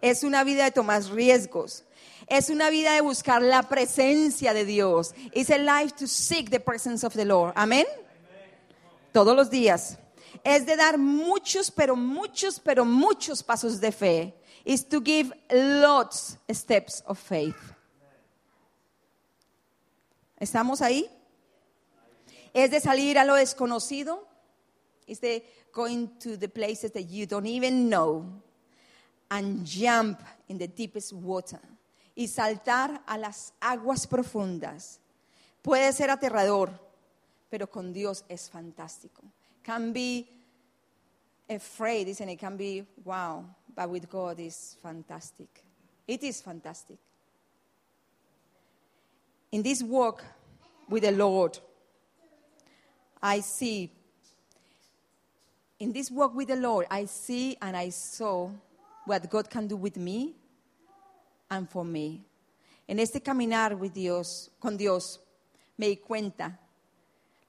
Es 0.00 0.22
una 0.22 0.44
vida 0.44 0.66
de 0.66 0.70
tomar 0.70 1.02
riesgos. 1.02 1.82
Es 2.28 2.48
una 2.48 2.70
vida 2.70 2.92
de 2.94 3.00
buscar 3.00 3.42
la 3.42 3.64
presencia 3.64 4.54
de 4.54 4.64
Dios. 4.64 5.16
It's 5.32 5.50
a 5.50 5.58
life 5.58 5.96
to 5.96 6.06
seek 6.06 6.48
the 6.48 6.60
presence 6.60 7.04
of 7.04 7.12
the 7.14 7.24
Lord. 7.24 7.54
Amén. 7.56 7.86
Todos 9.12 9.34
los 9.34 9.50
días. 9.50 9.98
Es 10.44 10.64
de 10.64 10.76
dar 10.76 10.96
muchos, 10.96 11.72
pero 11.72 11.96
muchos, 11.96 12.60
pero 12.60 12.84
muchos 12.84 13.42
pasos 13.42 13.80
de 13.80 13.90
fe. 13.90 14.37
Is 14.64 14.84
to 14.88 15.00
give 15.00 15.32
lots 15.50 16.38
steps 16.50 17.02
of 17.06 17.18
faith. 17.18 17.56
¿Estamos 20.38 20.80
ahí? 20.82 21.10
Es 22.52 22.70
de 22.70 22.80
salir 22.80 23.18
a 23.18 23.24
lo 23.24 23.34
desconocido. 23.34 24.26
Es 25.06 25.20
de 25.20 25.44
going 25.72 26.08
to 26.18 26.36
the 26.36 26.48
places 26.48 26.92
that 26.92 27.08
you 27.08 27.26
don't 27.26 27.46
even 27.46 27.88
know 27.88 28.24
and 29.30 29.64
jump 29.64 30.20
in 30.48 30.58
the 30.58 30.68
deepest 30.68 31.12
water 31.12 31.60
y 32.16 32.26
saltar 32.26 33.02
a 33.06 33.16
las 33.16 33.52
aguas 33.60 34.06
profundas. 34.06 35.00
Puede 35.62 35.92
ser 35.92 36.10
aterrador, 36.10 36.70
pero 37.48 37.70
con 37.70 37.92
Dios 37.92 38.24
es 38.28 38.50
fantástico. 38.50 39.22
Can 39.62 39.92
be 39.92 40.37
afraid, 41.48 42.08
isn't 42.08 42.28
it? 42.28 42.38
Can 42.38 42.56
be 42.56 42.84
wow, 43.04 43.44
but 43.74 43.88
with 43.88 44.08
God 44.08 44.38
is 44.40 44.76
fantastic. 44.82 45.62
It 46.06 46.22
is 46.22 46.40
fantastic. 46.42 46.98
In 49.50 49.62
this 49.62 49.82
walk 49.82 50.22
with 50.88 51.02
the 51.02 51.12
Lord, 51.12 51.58
I 53.22 53.40
see, 53.40 53.90
in 55.78 55.92
this 55.92 56.10
walk 56.10 56.34
with 56.34 56.48
the 56.48 56.56
Lord, 56.56 56.86
I 56.90 57.06
see 57.06 57.56
and 57.60 57.76
I 57.76 57.88
saw 57.90 58.50
what 59.06 59.28
God 59.30 59.48
can 59.48 59.66
do 59.66 59.76
with 59.76 59.96
me 59.96 60.34
and 61.50 61.68
for 61.68 61.84
me. 61.84 62.22
En 62.86 62.98
este 62.98 63.22
caminar 63.22 63.74
with 63.78 63.92
Dios, 63.92 64.50
con 64.60 64.76
Dios, 64.76 65.18
me 65.76 65.88
di 65.88 65.96
cuenta 65.96 66.58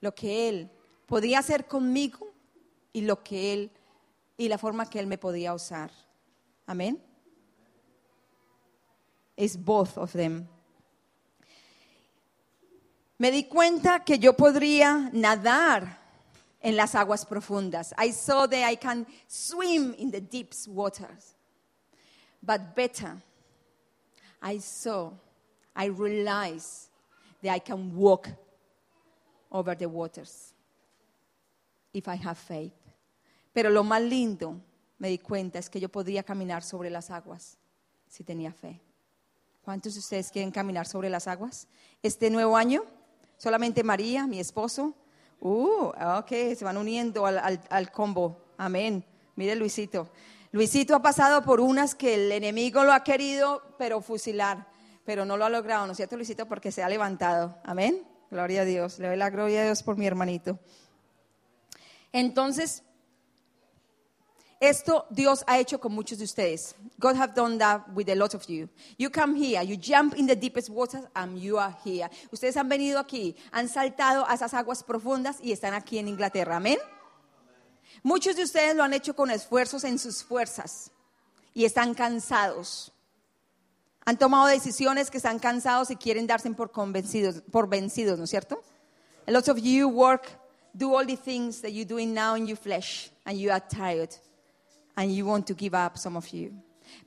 lo 0.02 0.12
que 0.12 0.50
Él 0.50 0.70
podía 1.08 1.40
hacer 1.40 1.66
conmigo 1.66 2.28
y 2.94 3.02
lo 3.02 3.24
que 3.24 3.54
Él 3.54 3.72
y 4.40 4.48
la 4.48 4.58
forma 4.58 4.90
que 4.90 5.00
Él 5.00 5.06
me 5.06 5.18
podía 5.18 5.54
usar. 5.54 5.92
Amén. 6.66 6.98
It's 9.36 9.58
both 9.58 9.98
of 9.98 10.14
them. 10.14 10.48
Me 13.18 13.32
di 13.32 13.44
cuenta 13.44 14.06
que 14.06 14.18
yo 14.18 14.32
podría 14.34 15.10
nadar 15.12 16.00
en 16.62 16.78
las 16.78 16.96
aguas 16.96 17.26
profundas. 17.26 17.94
I 17.98 18.14
saw 18.14 18.48
that 18.48 18.72
I 18.72 18.78
can 18.78 19.06
swim 19.28 19.94
in 19.98 20.10
the 20.10 20.22
deep 20.22 20.54
waters. 20.68 21.36
But 22.42 22.74
better, 22.74 23.22
I 24.42 24.60
saw, 24.60 25.12
I 25.76 25.88
realized 25.88 26.90
that 27.44 27.52
I 27.52 27.60
can 27.60 27.94
walk 27.94 28.30
over 29.52 29.76
the 29.76 29.90
waters 29.90 30.54
if 31.94 32.08
I 32.08 32.16
have 32.16 32.38
faith. 32.38 32.79
Pero 33.54 33.70
lo 33.70 33.84
más 33.84 34.02
lindo, 34.02 34.62
me 34.98 35.10
di 35.10 35.18
cuenta, 35.18 35.60
es 35.60 35.70
que 35.70 35.80
yo 35.80 35.90
podría 35.90 36.24
caminar 36.24 36.64
sobre 36.64 36.90
las 36.90 37.10
aguas 37.10 37.58
si 38.08 38.24
tenía 38.24 38.52
fe. 38.52 38.82
¿Cuántos 39.62 39.94
de 39.94 40.00
ustedes 40.00 40.32
quieren 40.32 40.52
caminar 40.52 40.88
sobre 40.88 41.10
las 41.10 41.28
aguas? 41.28 41.68
Este 42.02 42.30
nuevo 42.30 42.58
año, 42.58 42.84
solamente 43.38 43.84
María, 43.84 44.26
mi 44.28 44.40
esposo. 44.40 44.96
Uh, 45.40 45.92
ok, 46.18 46.30
se 46.56 46.64
van 46.64 46.78
uniendo 46.78 47.26
al, 47.26 47.38
al, 47.38 47.62
al 47.70 47.92
combo. 47.92 48.46
Amén. 48.58 49.06
Mire 49.36 49.56
Luisito. 49.56 50.10
Luisito 50.52 50.96
ha 50.96 51.02
pasado 51.02 51.44
por 51.44 51.60
unas 51.60 51.94
que 51.94 52.16
el 52.16 52.32
enemigo 52.32 52.84
lo 52.84 52.92
ha 52.92 53.04
querido, 53.04 53.62
pero 53.78 54.02
fusilar, 54.02 54.68
pero 55.06 55.24
no 55.24 55.38
lo 55.38 55.46
ha 55.46 55.50
logrado, 55.50 55.86
¿no 55.86 55.92
es 55.92 55.98
cierto, 55.98 56.16
Luisito? 56.16 56.48
Porque 56.48 56.72
se 56.72 56.82
ha 56.82 56.90
levantado. 56.90 57.58
Amén. 57.64 58.04
Gloria 58.32 58.62
a 58.62 58.66
Dios. 58.66 59.00
Le 59.00 59.08
doy 59.08 59.18
la 59.18 59.30
gloria 59.30 59.62
a 59.62 59.66
Dios 59.66 59.84
por 59.84 59.98
mi 59.98 60.08
hermanito. 60.08 60.60
Entonces, 62.12 62.84
esto 64.60 65.06
Dios 65.10 65.44
ha 65.48 65.58
hecho 65.58 65.80
con 65.80 65.94
muchos 65.94 66.18
de 66.18 66.26
ustedes. 66.26 66.76
God 67.00 67.16
have 67.16 67.34
done 67.34 67.58
that 67.60 67.88
with 67.94 68.10
a 68.10 68.16
lot 68.16 68.34
of 68.34 68.46
you. 68.48 68.70
You 68.98 69.10
come 69.10 69.36
here, 69.36 69.64
you 69.64 69.78
jump 69.78 70.16
in 70.18 70.28
the 70.28 70.36
deepest 70.36 70.70
waters 70.70 71.06
and 71.16 71.40
you 71.40 71.58
are 71.58 71.76
here. 71.86 72.10
Ustedes 72.32 72.58
han 72.58 72.68
venido 72.68 73.00
aquí, 73.00 73.36
han 73.52 73.70
saltado 73.70 74.26
a 74.28 74.34
esas 74.34 74.54
aguas 74.54 74.84
profundas 74.84 75.38
y 75.42 75.52
están 75.52 75.74
aquí 75.74 75.98
en 75.98 76.08
Inglaterra. 76.08 76.58
Amén. 76.58 76.78
Muchos 78.04 78.36
de 78.36 78.44
ustedes 78.44 78.76
lo 78.76 78.84
han 78.84 78.94
hecho 78.94 79.16
con 79.16 79.32
esfuerzos 79.32 79.84
en 79.84 79.98
sus 79.98 80.24
fuerzas 80.24 80.92
y 81.54 81.66
están 81.66 81.94
cansados. 81.94 82.92
Han 84.06 84.18
tomado 84.18 84.48
decisiones 84.48 85.10
que 85.10 85.18
están 85.18 85.40
cansados 85.40 85.92
y 85.92 85.96
quieren 85.96 86.26
darse 86.26 86.50
por 86.52 86.72
convencidos, 86.72 87.44
por 87.52 87.68
vencidos, 87.68 88.18
¿no 88.18 88.24
es 88.24 88.30
cierto? 88.30 88.62
A 89.28 89.32
lot 89.32 89.48
of 89.50 89.60
you 89.60 89.88
work, 89.88 90.28
do 90.74 90.98
all 90.98 91.06
the 91.06 91.18
things 91.18 91.62
that 91.62 91.70
you're 91.72 91.88
doing 91.88 92.14
now 92.14 92.36
in 92.36 92.48
your 92.48 92.58
flesh, 92.58 93.12
and 93.26 93.38
you 93.38 93.52
are 93.52 93.62
tired, 93.62 94.10
and 94.96 95.16
you 95.16 95.26
want 95.26 95.46
to 95.48 95.54
give 95.54 95.74
up, 95.74 95.98
some 95.98 96.18
of 96.18 96.28
you. 96.30 96.52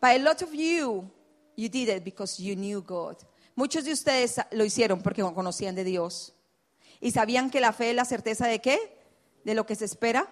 But 0.00 0.16
a 0.16 0.18
lot 0.18 0.42
of 0.42 0.54
you, 0.54 1.10
you 1.56 1.68
did 1.68 1.88
it 1.88 2.04
because 2.04 2.40
you 2.40 2.56
knew 2.56 2.82
God. 2.82 3.16
Muchos 3.54 3.84
de 3.84 3.92
ustedes 3.92 4.40
lo 4.52 4.64
hicieron 4.64 5.02
porque 5.02 5.22
conocían 5.22 5.74
de 5.74 5.84
Dios. 5.84 6.32
Y 7.00 7.10
sabían 7.10 7.50
que 7.50 7.60
la 7.60 7.72
fe 7.72 7.90
es 7.90 7.96
la 7.96 8.04
certeza 8.04 8.46
de 8.46 8.60
qué? 8.60 8.78
De 9.44 9.54
lo 9.54 9.66
que 9.66 9.74
se 9.74 9.84
espera. 9.84 10.26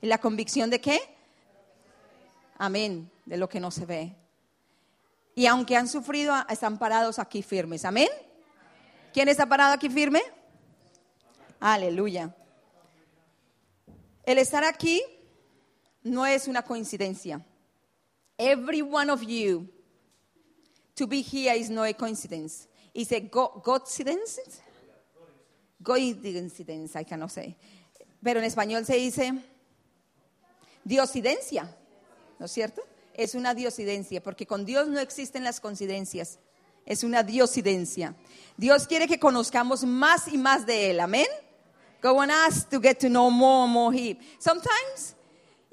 ¿Y 0.00 0.06
la 0.06 0.18
convicción 0.18 0.70
de 0.70 0.80
qué? 0.80 1.00
Amén, 2.58 3.10
de 3.26 3.36
lo 3.36 3.48
que 3.48 3.60
no 3.60 3.70
se 3.70 3.86
ve. 3.86 4.14
Y 5.34 5.46
aunque 5.46 5.76
han 5.76 5.88
sufrido, 5.88 6.34
están 6.48 6.78
parados 6.78 7.18
aquí 7.18 7.42
firmes. 7.42 7.84
Amén. 7.84 8.08
¿Quién 9.12 9.28
está 9.28 9.46
parado 9.46 9.72
aquí 9.72 9.88
firme? 9.88 10.22
Aleluya. 11.58 12.34
El 14.24 14.38
estar 14.38 14.64
aquí 14.64 15.02
no 16.04 16.26
es 16.26 16.48
una 16.48 16.62
coincidencia. 16.62 17.44
Every 18.38 18.82
one 18.82 19.10
of 19.10 19.22
you 19.22 19.68
to 20.96 21.06
be 21.06 21.22
here 21.22 21.54
is 21.54 21.70
no 21.70 21.84
a 21.84 21.92
coincidence. 21.92 22.68
It's 22.94 23.12
a 23.12 23.20
go 23.20 23.48
coincidence. 23.64 24.60
Coincidence, 25.82 26.96
I 26.96 27.04
cannot 27.04 27.30
say. 27.30 27.56
Pero 28.22 28.40
en 28.40 28.44
español 28.44 28.84
se 28.84 28.96
dice 28.96 29.32
diosidencia, 30.84 31.68
¿no 32.38 32.46
es 32.46 32.52
cierto? 32.52 32.82
Es 33.14 33.34
una 33.34 33.54
diosidencia, 33.54 34.22
porque 34.22 34.46
con 34.46 34.64
Dios 34.64 34.88
no 34.88 35.00
existen 35.00 35.44
las 35.44 35.60
coincidencias. 35.60 36.38
Es 36.86 37.04
una 37.04 37.22
diosidencia. 37.22 38.14
Dios 38.56 38.86
quiere 38.86 39.06
que 39.06 39.18
conozcamos 39.18 39.84
más 39.84 40.28
y 40.28 40.38
más 40.38 40.66
de 40.66 40.90
Él. 40.90 41.00
Amén. 41.00 41.26
Go 42.02 42.18
on 42.18 42.30
us 42.30 42.64
to 42.68 42.80
get 42.80 42.98
to 42.98 43.08
know 43.08 43.30
more 43.30 43.64
and 43.64 43.72
more 43.72 43.96
Him. 43.96 44.18
Sometimes, 44.38 45.14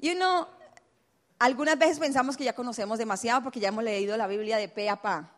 you 0.00 0.14
know, 0.14 0.46
algunas 1.38 1.78
veces 1.78 1.98
pensamos 1.98 2.36
que 2.36 2.44
ya 2.44 2.52
conocemos 2.52 2.98
demasiado 2.98 3.42
porque 3.42 3.60
ya 3.60 3.68
hemos 3.68 3.84
leído 3.84 4.16
la 4.16 4.26
Biblia 4.26 4.56
de 4.56 4.68
pe 4.68 4.88
a 4.88 5.00
pa. 5.00 5.30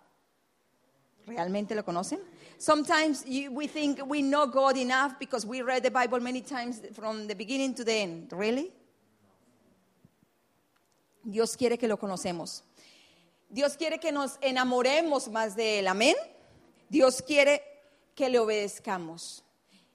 ¿Realmente 1.27 1.75
lo 1.75 1.85
conocen? 1.85 2.21
Sometimes 2.59 3.25
you, 3.25 3.51
we 3.53 3.67
think 3.67 4.01
we 4.07 4.23
know 4.23 4.47
God 4.47 4.77
enough 4.77 5.19
because 5.19 5.47
we 5.47 5.63
read 5.63 5.83
the 5.83 5.91
Bible 5.91 6.21
many 6.21 6.43
times 6.43 6.81
from 6.95 7.27
the 7.27 7.35
beginning 7.35 7.75
to 7.75 7.85
the 7.85 7.93
end. 7.93 8.33
Really? 8.33 8.73
Dios 11.25 11.57
quiere 11.57 11.79
que 11.79 11.89
lo 11.89 11.97
conocemos. 11.97 12.63
Dios 13.49 13.77
quiere 13.77 13.99
que 13.99 14.11
nos 14.13 14.39
enamoremos 14.41 15.29
más 15.29 15.55
de 15.55 15.81
Él. 15.81 15.89
Amén. 15.89 16.17
Dios 16.89 17.23
quiere 17.23 17.63
que 18.15 18.29
le 18.29 18.39
obedezcamos. 18.39 19.45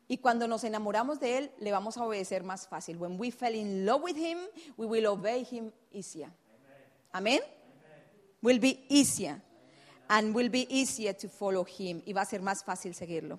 Y 0.08 0.18
cuando 0.18 0.48
nos 0.48 0.64
enamoramos 0.64 1.20
de 1.20 1.38
Él, 1.38 1.52
le 1.60 1.72
vamos 1.72 1.98
a 1.98 2.06
obedecer 2.06 2.44
más 2.44 2.68
fácil. 2.68 2.98
When 2.98 3.20
we 3.20 3.32
fell 3.32 3.54
in 3.54 3.86
love 3.86 4.04
with 4.04 4.16
Him, 4.16 4.38
we 4.78 4.86
will 4.86 5.06
obey 5.08 5.44
Him 5.44 5.72
easier. 5.92 6.30
Amén. 7.12 7.42
Will 8.42 8.60
be 8.60 8.86
easier. 8.90 9.42
And 10.10 10.34
will 10.34 10.50
be 10.50 10.66
easier 10.70 11.14
to 11.14 11.28
follow 11.28 11.66
Him. 11.66 12.02
Y 12.06 12.14
va 12.14 12.22
a 12.22 12.26
ser 12.26 12.42
más 12.42 12.64
fácil 12.64 12.94
seguirlo. 12.96 13.38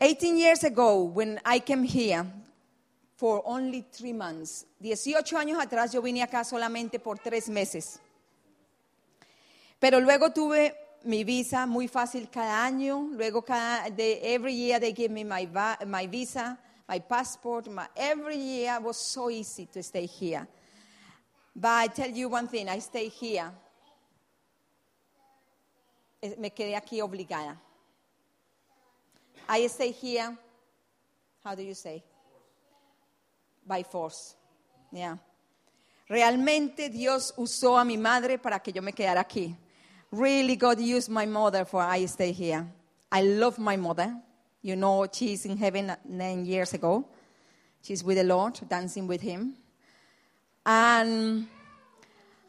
18 0.00 0.36
years 0.36 0.64
ago, 0.64 1.04
when 1.04 1.40
I 1.44 1.60
came 1.60 1.84
here 1.84 2.26
for 3.14 3.42
only 3.46 3.82
three 3.92 4.12
months, 4.12 4.66
18 4.80 5.38
años 5.38 5.58
atrás 5.58 5.92
yo 5.92 6.02
vine 6.02 6.22
acá 6.22 6.44
solamente 6.44 6.98
por 6.98 7.18
tres 7.18 7.48
meses. 7.48 8.00
Pero 9.78 10.00
luego 10.00 10.32
tuve 10.32 10.74
mi 11.04 11.24
visa 11.24 11.66
muy 11.66 11.88
fácil 11.88 12.28
cada 12.30 12.64
año. 12.64 13.08
Luego 13.12 13.42
cada 13.42 13.90
de 13.90 14.34
every 14.34 14.54
year 14.54 14.80
they 14.80 14.92
give 14.92 15.10
me 15.10 15.24
my, 15.24 15.48
my 15.86 16.06
visa, 16.06 16.58
my 16.88 17.00
passport. 17.00 17.68
My, 17.68 17.86
every 17.96 18.36
year 18.36 18.80
was 18.80 18.96
so 18.96 19.30
easy 19.30 19.66
to 19.66 19.82
stay 19.82 20.06
here. 20.06 20.46
But 21.54 21.70
I 21.70 21.86
tell 21.88 22.10
you 22.10 22.28
one 22.28 22.48
thing, 22.48 22.68
I 22.68 22.80
stay 22.80 23.08
here. 23.08 23.50
Me 26.38 26.50
quedé 26.50 26.74
aquí 26.74 27.00
obligada. 27.00 27.56
I 29.48 29.66
stay 29.68 29.92
here. 29.92 30.36
How 31.44 31.54
do 31.54 31.62
you 31.62 31.74
say? 31.74 32.02
By 33.66 33.84
force. 33.84 34.34
Yeah. 34.92 35.16
Realmente 36.08 36.88
Dios 36.88 37.32
usó 37.36 37.78
a 37.78 37.84
mi 37.84 37.96
madre 37.96 38.38
para 38.38 38.60
que 38.60 38.72
yo 38.72 38.82
me 38.82 38.92
quedara 38.92 39.20
aquí. 39.20 39.56
Really, 40.12 40.56
God 40.56 40.80
used 40.80 41.10
my 41.10 41.26
mother 41.26 41.64
for 41.64 41.82
I 41.82 42.06
stay 42.06 42.32
here. 42.32 42.66
I 43.10 43.22
love 43.22 43.58
my 43.58 43.76
mother. 43.76 44.16
You 44.62 44.76
know, 44.76 45.06
she's 45.12 45.44
in 45.46 45.56
heaven 45.56 45.92
nine 46.08 46.44
years 46.44 46.74
ago. 46.74 47.06
She's 47.82 48.02
with 48.02 48.16
the 48.16 48.24
Lord, 48.24 48.58
dancing 48.68 49.06
with 49.06 49.20
Him. 49.20 49.54
And 50.64 51.46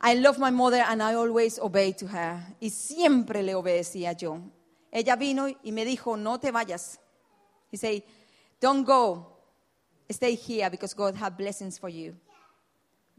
I 0.02 0.16
love 0.16 0.40
my 0.40 0.50
mother 0.50 0.84
and 0.88 1.02
I 1.02 1.14
always 1.14 1.60
obey 1.60 1.92
to 1.94 2.08
her. 2.08 2.42
Y 2.62 2.70
siempre 2.70 3.44
le 3.44 3.54
obedecía 3.54 4.18
yo. 4.20 4.42
Ella 4.92 5.16
vino 5.16 5.48
y 5.48 5.72
me 5.72 5.86
dijo, 5.86 6.18
no 6.18 6.38
te 6.38 6.52
vayas. 6.52 6.98
He 7.70 7.78
said, 7.78 8.04
don't 8.60 8.84
go. 8.84 9.28
Stay 10.10 10.36
here 10.36 10.70
because 10.70 10.94
God 10.94 11.16
has 11.16 11.32
blessings 11.34 11.78
for 11.78 11.90
you. 11.90 12.16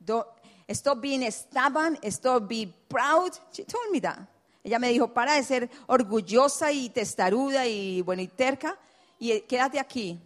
Don't, 0.02 0.26
stop 0.70 1.00
being 1.00 1.30
stubborn, 1.30 1.98
stop 2.10 2.48
being 2.48 2.72
proud. 2.88 3.30
She 3.52 3.64
told 3.64 3.90
me 3.90 4.00
that. 4.00 4.18
Ella 4.64 4.78
me 4.78 4.88
dijo, 4.92 5.12
para 5.12 5.34
de 5.34 5.42
ser 5.42 5.70
orgullosa 5.86 6.72
y 6.72 6.90
testaruda 6.90 7.66
y 7.66 8.02
bueno 8.02 8.22
y 8.22 8.28
terca 8.28 8.76
y 9.18 9.40
quédate 9.40 9.78
aquí 9.78 10.18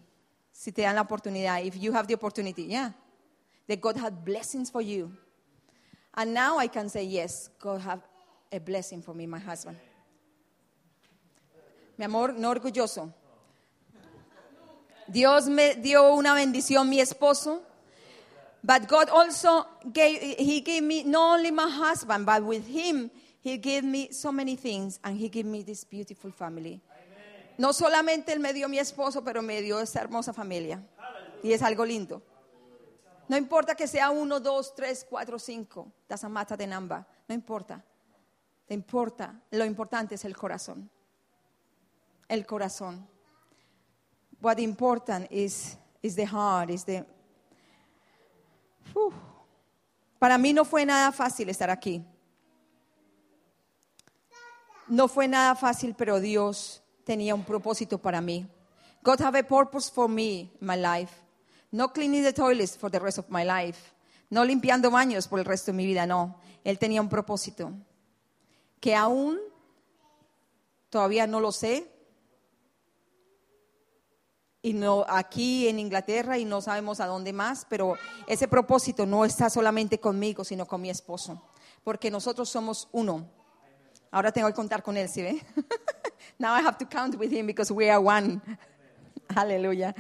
si 0.50 0.72
te 0.72 0.82
dan 0.82 0.96
la 0.96 1.02
oportunidad. 1.02 1.64
If 1.64 1.76
you 1.76 1.92
have 1.92 2.06
the 2.06 2.14
opportunity, 2.14 2.64
yeah. 2.64 2.92
That 3.68 3.80
God 3.80 3.96
has 3.98 4.12
blessings 4.12 4.70
for 4.70 4.82
you. 4.82 5.12
And 6.14 6.34
now 6.34 6.58
I 6.58 6.68
can 6.68 6.88
say, 6.88 7.04
yes, 7.04 7.48
God 7.58 7.80
have 7.80 8.00
a 8.50 8.58
blessing 8.58 9.00
for 9.02 9.14
me, 9.14 9.26
my 9.26 9.38
husband. 9.38 9.78
Mi 11.96 12.04
amor, 12.04 12.32
no 12.32 12.50
orgulloso. 12.50 13.12
Dios 15.06 15.48
me 15.48 15.74
dio 15.74 16.14
una 16.14 16.34
bendición, 16.34 16.88
mi 16.88 17.00
esposo. 17.00 17.62
But 18.64 18.86
God 18.86 19.08
also 19.08 19.66
gave, 19.92 20.20
He 20.38 20.60
gave 20.60 20.82
me 20.82 21.02
not 21.02 21.38
only 21.38 21.50
my 21.50 21.68
husband, 21.68 22.24
but 22.24 22.44
with 22.44 22.66
Him, 22.66 23.10
He 23.40 23.58
gave 23.58 23.82
me 23.82 24.12
so 24.12 24.30
many 24.30 24.56
things, 24.56 25.00
and 25.02 25.18
He 25.18 25.28
gave 25.28 25.46
me 25.46 25.62
this 25.62 25.84
beautiful 25.84 26.30
family. 26.30 26.80
No 27.58 27.72
solamente 27.72 28.32
Él 28.32 28.40
me 28.40 28.52
dio 28.52 28.68
mi 28.68 28.78
esposo, 28.78 29.24
pero 29.24 29.42
me 29.42 29.60
dio 29.60 29.80
esta 29.80 30.00
hermosa 30.00 30.32
familia. 30.32 30.80
Y 31.42 31.52
es 31.52 31.62
algo 31.62 31.84
lindo. 31.84 32.22
No 33.28 33.36
importa 33.36 33.74
que 33.74 33.86
sea 33.86 34.10
uno, 34.10 34.38
dos, 34.40 34.74
tres, 34.74 35.04
cuatro, 35.08 35.38
cinco. 35.38 35.92
Doesn't 36.08 36.30
matter 36.30 36.56
the 36.56 36.66
number. 36.66 37.04
No 37.28 37.34
importa. 37.34 37.82
No 38.68 38.74
importa. 38.74 39.40
Lo 39.50 39.64
importante 39.64 40.14
es 40.14 40.24
el 40.24 40.36
corazón. 40.36 40.88
El 42.28 42.46
corazón. 42.46 43.08
What 44.40 44.58
important 44.58 45.30
is, 45.30 45.76
is 46.02 46.14
the 46.14 46.26
heart, 46.26 46.70
is 46.70 46.84
the... 46.84 47.04
Para 50.18 50.38
mí 50.38 50.52
no 50.52 50.64
fue 50.64 50.84
nada 50.86 51.12
fácil 51.12 51.48
estar 51.48 51.70
aquí. 51.70 52.04
No 54.88 55.08
fue 55.08 55.26
nada 55.26 55.54
fácil, 55.54 55.94
pero 55.96 56.20
Dios 56.20 56.82
tenía 57.04 57.34
un 57.34 57.44
propósito 57.44 57.98
para 57.98 58.20
mí. 58.20 58.46
God 59.02 59.20
have 59.20 59.38
a 59.38 59.42
purpose 59.42 59.90
for 59.90 60.08
me 60.08 60.50
my 60.60 60.76
life. 60.76 61.12
No 61.70 61.92
cleaning 61.92 62.22
the 62.22 62.32
toilets 62.32 62.76
for 62.76 62.90
the 62.90 63.00
rest 63.00 63.18
of 63.18 63.28
my 63.28 63.44
life. 63.44 63.92
No 64.30 64.44
limpiando 64.44 64.90
baños 64.90 65.28
por 65.28 65.38
el 65.38 65.44
resto 65.44 65.72
de 65.72 65.76
mi 65.76 65.86
vida, 65.86 66.06
no. 66.06 66.38
Él 66.64 66.78
tenía 66.78 67.00
un 67.00 67.08
propósito 67.08 67.72
que 68.80 68.94
aún 68.94 69.38
todavía 70.88 71.26
no 71.26 71.40
lo 71.40 71.52
sé. 71.52 71.91
Y 74.62 74.74
no 74.74 75.04
aquí 75.08 75.66
en 75.66 75.80
Inglaterra 75.80 76.38
y 76.38 76.44
no 76.44 76.60
sabemos 76.60 77.00
a 77.00 77.06
dónde 77.06 77.32
más, 77.32 77.66
pero 77.68 77.96
ese 78.28 78.46
propósito 78.46 79.04
no 79.06 79.24
está 79.24 79.50
solamente 79.50 79.98
conmigo, 79.98 80.44
sino 80.44 80.66
con 80.66 80.80
mi 80.80 80.88
esposo, 80.88 81.42
porque 81.82 82.10
nosotros 82.10 82.48
somos 82.48 82.88
uno. 82.92 83.28
Ahora 84.12 84.30
tengo 84.30 84.46
que 84.46 84.54
contar 84.54 84.82
con 84.82 84.96
él, 84.96 85.08
¿sí 85.08 85.22
ve? 85.22 85.42
Now 86.38 86.54
I 86.54 86.62
have 86.62 86.78
to 86.78 86.86
count 86.86 87.16
with 87.16 87.32
him 87.32 87.46
because 87.46 87.72
we 87.72 87.90
are 87.90 87.98
one. 87.98 88.40
Aleluya. 89.34 89.94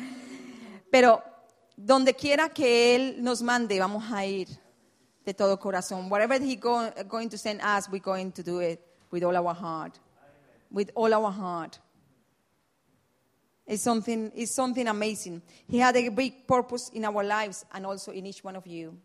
Pero 0.90 1.22
donde 1.76 2.14
quiera 2.14 2.48
que 2.50 2.94
él 2.94 3.16
nos 3.22 3.42
mande, 3.42 3.78
vamos 3.78 4.04
a 4.12 4.24
ir 4.24 4.48
de 5.24 5.34
todo 5.34 5.58
corazón. 5.58 6.10
Whatever 6.10 6.40
he 6.40 6.56
go, 6.56 6.90
going 7.08 7.28
to 7.28 7.38
send 7.38 7.60
us, 7.62 7.88
we're 7.88 8.02
going 8.02 8.30
to 8.32 8.42
do 8.42 8.60
it 8.60 8.80
with 9.10 9.24
all 9.24 9.36
our 9.36 9.54
heart. 9.54 9.98
With 10.70 10.90
all 10.94 11.12
our 11.12 11.30
heart. 11.30 11.78
It's 13.72 13.84
something, 13.84 14.30
something 14.44 14.86
amazing. 14.86 15.40
He 15.66 15.78
had 15.78 15.96
a 15.96 16.10
big 16.10 16.46
purpose 16.46 16.90
in 16.92 17.06
our 17.06 17.24
lives 17.24 17.64
and 17.72 17.86
also 17.86 18.12
in 18.12 18.26
each 18.26 18.44
one 18.44 18.54
of 18.54 18.66
you. 18.66 18.98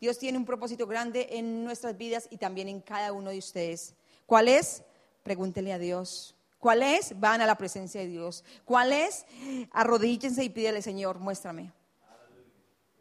Dios 0.00 0.18
tiene 0.18 0.38
un 0.38 0.46
propósito 0.46 0.86
grande 0.86 1.26
en 1.30 1.64
nuestras 1.64 1.98
vidas 1.98 2.28
y 2.30 2.36
también 2.36 2.68
en 2.68 2.80
cada 2.80 3.12
uno 3.12 3.30
de 3.30 3.38
ustedes. 3.38 3.92
¿Cuál 4.24 4.46
es? 4.46 4.84
Pregúntele 5.24 5.72
a 5.72 5.80
Dios. 5.80 6.36
¿Cuál 6.60 6.84
es? 6.84 7.18
Van 7.18 7.40
a 7.40 7.46
la 7.46 7.56
presencia 7.56 8.02
de 8.02 8.06
Dios. 8.06 8.44
¿Cuál 8.64 8.92
es? 8.92 9.26
Arrodíllense 9.72 10.44
y 10.44 10.48
pídele, 10.48 10.80
Señor, 10.80 11.18
muéstrame. 11.18 11.72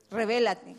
Revélate. 0.09 0.77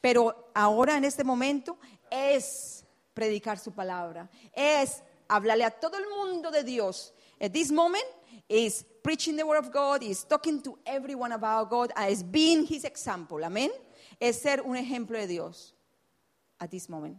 Pero 0.00 0.52
ahora 0.54 0.96
en 0.96 1.02
este 1.02 1.24
momento 1.24 1.76
es 2.08 2.84
predicar 3.14 3.58
su 3.58 3.72
palabra. 3.72 4.30
Es 4.52 5.02
hablarle 5.26 5.64
a 5.64 5.72
todo 5.72 5.98
el 5.98 6.04
mundo 6.08 6.52
de 6.52 6.62
Dios. 6.62 7.14
At 7.40 7.52
this 7.52 7.70
moment 7.70 8.04
is 8.48 8.84
preaching 9.02 9.36
the 9.36 9.46
word 9.46 9.58
of 9.58 9.72
God, 9.72 10.02
is 10.02 10.24
talking 10.24 10.60
to 10.62 10.78
everyone 10.84 11.32
about 11.32 11.70
God, 11.70 11.90
is 12.08 12.22
being 12.22 12.66
his 12.66 12.84
example. 12.84 13.42
Amén. 13.44 13.70
Es 14.20 14.42
ser 14.42 14.60
un 14.60 14.76
ejemplo 14.76 15.16
de 15.16 15.26
Dios 15.26 15.74
at 16.58 16.70
this 16.70 16.88
moment. 16.88 17.16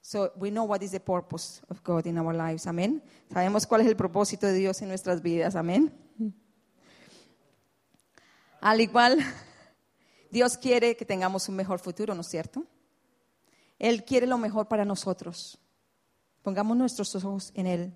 So 0.00 0.30
we 0.36 0.50
know 0.50 0.62
what 0.62 0.82
is 0.82 0.92
the 0.92 1.00
purpose 1.00 1.60
of 1.68 1.82
God 1.82 2.06
in 2.06 2.16
our 2.18 2.32
lives. 2.32 2.66
Amén. 2.66 3.02
Sabemos 3.32 3.66
cuál 3.66 3.80
es 3.80 3.88
el 3.88 3.96
propósito 3.96 4.46
de 4.46 4.52
Dios 4.52 4.80
en 4.82 4.88
nuestras 4.88 5.20
vidas. 5.20 5.56
Amén. 5.56 5.92
Al 8.60 8.80
igual, 8.80 9.18
Dios 10.30 10.56
quiere 10.56 10.96
que 10.96 11.04
tengamos 11.04 11.48
un 11.48 11.56
mejor 11.56 11.80
futuro, 11.80 12.14
¿no 12.14 12.20
es 12.20 12.28
cierto? 12.28 12.64
Él 13.78 14.04
quiere 14.04 14.26
lo 14.26 14.38
mejor 14.38 14.68
para 14.68 14.84
nosotros. 14.84 15.58
Pongamos 16.42 16.76
nuestros 16.76 17.14
ojos 17.16 17.50
en 17.54 17.66
Él 17.66 17.92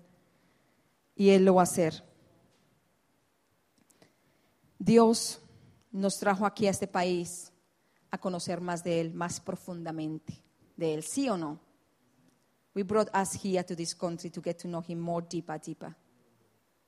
y 1.15 1.29
Él 1.29 1.45
lo 1.45 1.55
va 1.55 1.61
a 1.61 1.63
hacer. 1.63 2.03
Dios 4.79 5.39
nos 5.91 6.17
trajo 6.17 6.45
aquí 6.45 6.67
a 6.67 6.71
este 6.71 6.87
país 6.87 7.51
a 8.09 8.17
conocer 8.17 8.61
más 8.61 8.83
de 8.83 9.01
Él, 9.01 9.13
más 9.13 9.39
profundamente 9.39 10.33
de 10.75 10.95
Él, 10.95 11.03
¿sí 11.03 11.29
o 11.29 11.37
no? 11.37 11.59
We 12.73 12.83
brought 12.83 13.09
us 13.13 13.33
here 13.33 13.63
to 13.63 13.75
this 13.75 13.93
country 13.93 14.29
to 14.29 14.41
get 14.41 14.57
to 14.59 14.67
know 14.67 14.81
Him 14.81 14.99
more 14.99 15.21
deeper, 15.21 15.59
deeper. 15.59 15.95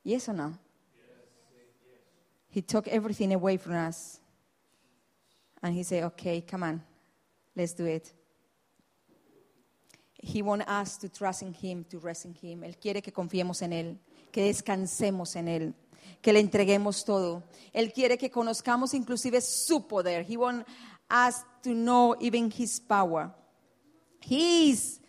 Yes 0.03 0.29
or 0.29 0.33
no? 0.33 0.57
He 2.49 2.61
took 2.61 2.87
everything 2.87 3.33
away 3.33 3.57
from 3.57 3.73
us. 3.73 4.19
And 5.61 5.73
He 5.73 5.83
said, 5.83 6.03
okay, 6.03 6.41
come 6.41 6.63
on, 6.63 6.81
let's 7.55 7.73
do 7.73 7.85
it. 7.85 8.13
He 10.21 10.41
wants 10.41 10.65
us 10.67 10.97
to 10.97 11.09
trust 11.09 11.41
in 11.41 11.53
Him, 11.53 11.85
to 11.89 11.99
rest 11.99 12.25
in 12.25 12.33
Him. 12.33 12.63
Él 12.63 12.77
quiere 12.79 13.01
que 13.01 13.11
confiemos 13.11 13.61
en 13.61 13.73
Él, 13.73 13.97
que 14.33 14.45
descansemos 14.45 15.35
en 15.35 15.47
Él, 15.47 15.75
que 16.21 16.33
le 16.33 16.39
entreguemos 16.39 17.05
todo. 17.05 17.43
Él 17.71 17.93
quiere 17.93 18.17
que 18.17 18.31
conozcamos 18.31 18.95
inclusive 18.95 19.39
su 19.41 19.87
poder. 19.87 20.25
He 20.27 20.35
wants 20.35 20.67
us 21.09 21.45
to 21.61 21.69
know 21.69 22.17
even 22.19 22.51
His 22.51 22.81
power. 22.81 23.31
He 24.27 24.71
is 24.71 24.99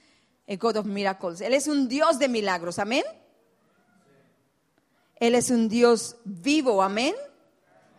a 0.47 0.57
God 0.57 0.77
of 0.77 0.85
miracles. 0.85 1.41
Él 1.41 1.55
es 1.55 1.67
un 1.67 1.89
Dios 1.89 2.19
de 2.19 2.29
milagros. 2.29 2.79
Amén. 2.79 3.03
Él 5.17 5.35
es 5.35 5.51
un 5.51 5.69
Dios 5.71 6.17
vivo, 6.25 6.83
amén. 6.83 7.15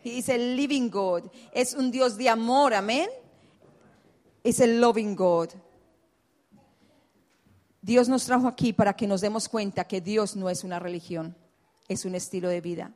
He 0.04 0.20
is 0.20 0.30
a 0.30 0.38
living 0.38 0.90
God. 0.90 1.32
Es 1.52 1.74
un 1.74 1.90
Dios 1.90 2.18
de 2.18 2.30
amor, 2.30 2.76
amén. 2.76 3.10
Es 4.44 4.62
a 4.62 4.68
loving 4.68 5.16
God. 5.16 5.50
Dios 7.86 8.10
nos 8.10 8.26
trajo 8.26 8.48
aquí 8.48 8.74
para 8.74 8.96
que 8.96 9.06
nos 9.06 9.22
demos 9.22 9.48
cuenta 9.48 9.84
que 9.84 10.02
Dios 10.02 10.36
no 10.36 10.50
es 10.50 10.64
una 10.64 10.80
religión, 10.80 11.36
es 11.88 12.04
un 12.04 12.16
estilo 12.16 12.50
de 12.50 12.60
vida. 12.60 12.92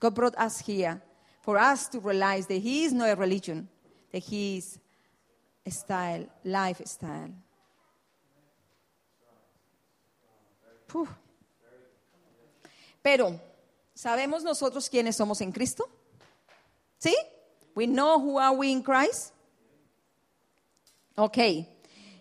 God 0.00 0.12
brought 0.12 0.38
us 0.38 0.60
here 0.60 1.00
for 1.40 1.56
us 1.56 1.88
to 1.88 1.98
realize 1.98 2.46
that 2.46 2.58
He 2.62 2.84
is 2.84 2.92
not 2.92 3.08
a 3.08 3.14
religion, 3.16 3.70
that 4.12 4.22
He 4.22 4.58
is 4.58 4.78
a 5.64 5.70
style, 5.70 6.28
lifestyle. 6.44 7.32
Pero, 13.02 13.40
¿sabemos 13.94 14.44
nosotros 14.44 14.90
quiénes 14.90 15.16
somos 15.16 15.40
en 15.40 15.52
Cristo? 15.52 15.88
¿Sí? 16.98 17.14
We 17.74 17.86
know 17.86 18.18
who 18.18 18.38
are 18.38 18.54
we 18.54 18.70
in 18.72 18.82
Christ? 18.82 19.32
Okay. 21.16 21.66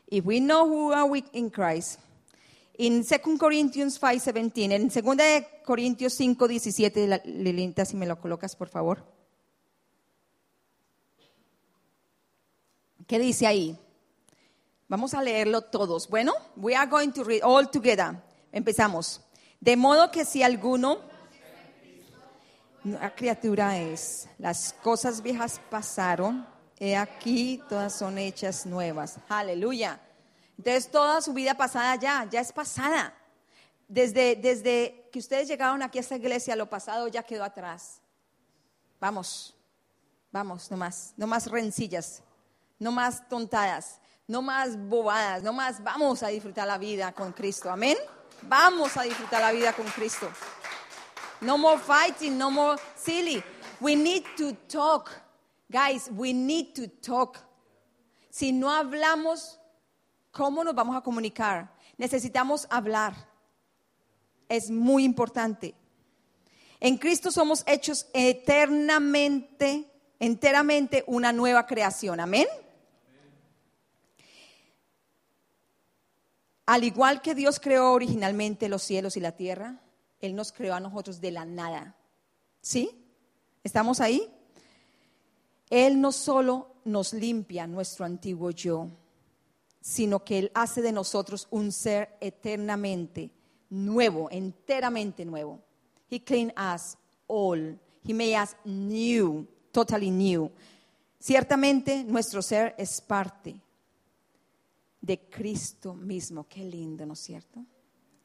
If 0.08 0.26
we 0.26 0.39
know 0.39 0.65
who 0.67 0.93
are 0.93 1.06
we 1.06 1.24
in 1.34 1.50
Christ, 1.50 2.00
in 2.78 3.04
2 3.04 3.38
Corinthians 3.38 4.00
5:17, 4.00 4.72
en 4.72 4.89
2 4.89 5.48
Corintios 5.65 6.13
5:17, 6.13 7.22
Lilinta, 7.26 7.86
si 7.86 7.96
me 7.96 8.06
lo 8.06 8.20
colocas, 8.20 8.56
por 8.56 8.70
favor. 8.70 9.04
¿Qué 13.06 13.20
dice 13.20 13.48
ahí? 13.48 13.78
Vamos 14.88 15.13
a 15.13 15.22
leerlo 15.22 15.62
todos. 15.62 16.08
Bueno, 16.10 16.34
we 16.56 16.76
are 16.76 16.89
going 16.89 17.12
to 17.12 17.24
read 17.24 17.41
all 17.43 17.70
together. 17.70 18.22
Empezamos. 18.52 19.22
De 19.60 19.76
modo 19.76 20.12
que 20.12 20.24
si 20.24 20.43
alguno 20.43 21.00
la 22.84 23.13
criatura 23.13 23.78
es, 23.78 24.30
las 24.38 24.74
cosas 24.84 25.22
viejas 25.22 25.60
pasaron, 25.70 26.48
he 26.80 26.96
aquí 26.96 27.62
todas 27.68 27.94
son 27.94 28.18
hechas 28.18 28.66
nuevas. 28.66 29.18
Aleluya. 29.30 30.00
Entonces 30.58 30.90
toda 30.90 31.22
su 31.22 31.34
vida 31.34 31.54
pasada 31.56 31.96
ya, 31.96 32.28
ya 32.30 32.42
es 32.42 32.52
pasada. 32.52 33.13
Desde, 33.88 34.36
desde 34.36 35.08
que 35.12 35.20
ustedes 35.20 35.48
llegaron 35.48 35.82
aquí 35.82 35.98
a 35.98 36.02
esta 36.02 36.16
iglesia, 36.16 36.56
lo 36.56 36.70
pasado 36.70 37.08
ya 37.08 37.24
quedó 37.24 37.44
atrás. 37.44 38.02
Vamos, 39.00 39.56
vamos, 40.32 40.70
no 40.70 40.78
más, 40.78 41.13
no 41.16 41.28
más 41.28 41.48
rencillas, 41.50 42.22
no 42.80 42.92
más 42.92 43.28
tontadas, 43.30 44.00
no 44.28 44.42
más 44.42 44.78
bobadas, 44.78 45.44
no 45.44 45.54
más, 45.54 45.82
vamos 45.82 46.22
a 46.24 46.28
disfrutar 46.28 46.68
la 46.68 46.78
vida 46.78 47.12
con 47.13 47.32
Cristo. 47.32 47.70
Amén. 47.70 47.98
Vamos 48.42 48.98
a 48.98 49.04
disfrutar 49.04 49.42
la 49.42 49.52
vida 49.52 49.74
con 49.74 49.86
Cristo. 49.88 50.30
No 51.42 51.58
more 51.58 51.80
fighting, 51.80 52.38
no 52.38 52.52
more 52.52 52.80
silly. 52.96 53.44
We 53.80 53.96
need 53.96 54.24
to 54.38 54.54
talk. 54.68 55.12
Guys, 55.69 56.10
we 56.12 56.34
need 56.34 56.73
to 56.73 56.88
talk. 57.01 57.39
Si 58.30 58.51
no 58.51 58.71
hablamos, 58.71 59.60
¿cómo 60.32 60.63
nos 60.63 60.73
vamos 60.73 60.95
a 60.95 61.01
comunicar? 61.01 61.73
Necesitamos 61.97 62.67
hablar. 62.69 63.13
Es 64.47 64.69
muy 64.69 65.03
importante. 65.03 65.75
En 66.80 66.97
Cristo 66.97 67.32
somos 67.32 67.63
hechos 67.67 68.08
eternamente, 68.13 69.91
enteramente 70.19 71.03
una 71.08 71.34
nueva 71.34 71.65
creación. 71.65 72.19
Amén. 72.19 72.47
Al 76.65 76.84
igual 76.84 77.21
que 77.21 77.34
Dios 77.34 77.60
creó 77.60 77.93
originalmente 77.93 78.69
los 78.69 78.84
cielos 78.84 79.17
y 79.17 79.21
la 79.21 79.32
tierra, 79.32 79.82
Él 80.19 80.36
nos 80.36 80.51
creó 80.51 80.75
a 80.75 80.80
nosotros 80.80 81.19
de 81.19 81.32
la 81.32 81.45
nada. 81.45 81.95
¿Sí? 82.62 82.91
¿Estamos 83.63 83.99
ahí? 83.99 84.30
Él 85.69 85.99
no 85.99 86.12
solo 86.12 86.75
nos 86.86 87.13
limpia 87.13 87.67
nuestro 87.67 88.06
antiguo 88.06 88.51
yo, 88.51 88.89
sino 89.82 90.23
que 90.23 90.39
Él 90.39 90.51
hace 90.53 90.82
de 90.82 90.91
nosotros 90.91 91.47
un 91.51 91.71
ser 91.71 92.17
eternamente 92.21 93.32
nuevo, 93.69 94.30
enteramente 94.32 95.25
nuevo. 95.25 95.62
He 96.10 96.23
cleaned 96.23 96.53
us 96.58 96.97
all. 97.27 97.77
He 98.03 98.13
made 98.13 98.41
us 98.41 98.56
new, 98.63 99.45
totally 99.71 100.10
new. 100.10 100.49
Ciertamente 101.19 102.03
nuestro 102.03 102.41
ser 102.41 102.73
es 102.77 103.01
parte 103.01 103.60
de 105.01 105.19
Cristo 105.30 105.93
mismo. 105.93 106.47
Qué 106.47 106.63
lindo, 106.63 107.06
¿no 107.06 107.13
es 107.13 107.19
cierto? 107.19 107.65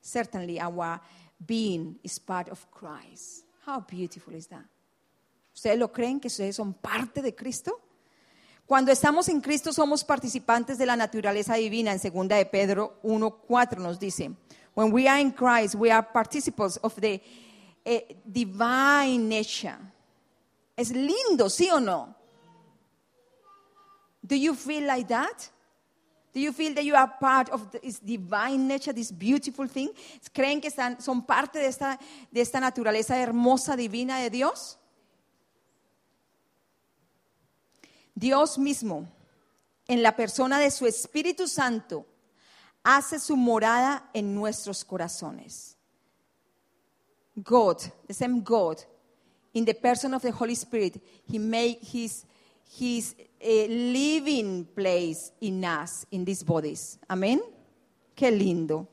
Certainly 0.01 0.61
our 0.61 1.01
being 1.39 1.99
is 2.03 2.19
part 2.19 2.49
of 2.49 2.67
Christ. 2.71 3.45
How 3.67 3.81
beautiful 3.81 4.35
is 4.35 4.49
that? 4.49 4.72
¿Ustedes 5.55 5.79
lo 5.79 5.93
creen 5.93 6.21
que 6.21 6.29
ustedes 6.29 6.57
son 6.57 6.75
parte 6.75 7.23
de 7.23 7.35
Cristo? 7.35 7.81
Cuando 8.67 8.91
estamos 8.91 9.29
en 9.29 9.41
Cristo 9.41 9.73
somos 9.73 10.03
participantes 10.03 10.79
de 10.79 10.87
la 10.87 10.97
naturaleza 10.97 11.55
divina. 11.57 11.93
En 11.93 12.01
2 12.01 12.29
de 12.29 12.47
Pedro 12.47 12.99
1:4 13.03 13.79
nos 13.79 13.99
dice, 13.99 14.31
when 14.75 14.93
we 14.93 15.07
are 15.09 15.21
in 15.21 15.31
Christ, 15.31 15.75
we 15.75 15.91
are 15.91 16.07
participants 16.13 16.79
of 16.83 16.95
the 16.97 17.21
eh, 17.85 18.17
divine 18.25 19.29
nature. 19.29 19.77
Es 20.77 20.91
lindo, 20.91 21.51
¿sí 21.51 21.69
o 21.71 21.81
no? 21.81 22.15
Do 24.23 24.37
you 24.37 24.55
feel 24.55 24.87
like 24.87 25.09
that? 25.09 25.51
Do 26.33 26.41
you 26.41 26.53
feel 26.53 26.75
that 26.75 26.85
you 26.85 26.95
are 26.95 27.13
part 27.21 27.51
of 27.51 27.71
this 27.73 28.01
divine 28.01 28.67
nature, 28.67 28.95
this 28.95 29.13
beautiful 29.13 29.69
thing? 29.69 29.91
¿Creen 30.33 30.63
que 30.63 30.69
están, 30.69 30.99
son 31.03 31.27
parte 31.27 31.59
de 31.59 31.67
esta, 31.67 31.99
de 32.31 32.41
esta 32.41 32.59
naturaleza 32.59 33.19
hermosa, 33.19 33.77
divina 33.77 34.19
de 34.19 34.31
Dios? 34.31 34.79
Dios 38.15 38.59
mismo, 38.59 39.09
en 39.89 40.03
la 40.03 40.15
persona 40.15 40.59
de 40.59 40.71
su 40.71 40.87
Espíritu 40.87 41.49
Santo, 41.49 42.07
hace 42.83 43.19
su 43.19 43.37
morada 43.37 44.11
en 44.13 44.35
nuestros 44.35 44.85
corazones. 44.85 45.77
God, 47.37 47.79
the 48.07 48.15
same 48.15 48.41
God, 48.41 48.79
in 49.55 49.65
the 49.65 49.75
person 49.75 50.15
of 50.15 50.23
the 50.23 50.31
Holy 50.31 50.55
Spirit, 50.55 51.01
He 51.27 51.39
made 51.39 51.79
His 51.81 52.25
His 52.79 53.15
uh, 53.19 53.67
living 53.69 54.65
place 54.75 55.33
in 55.41 55.65
us, 55.65 56.07
in 56.11 56.25
these 56.25 56.43
bodies. 56.43 56.99
Amén. 57.09 57.41
Qué 58.15 58.31
lindo. 58.31 58.89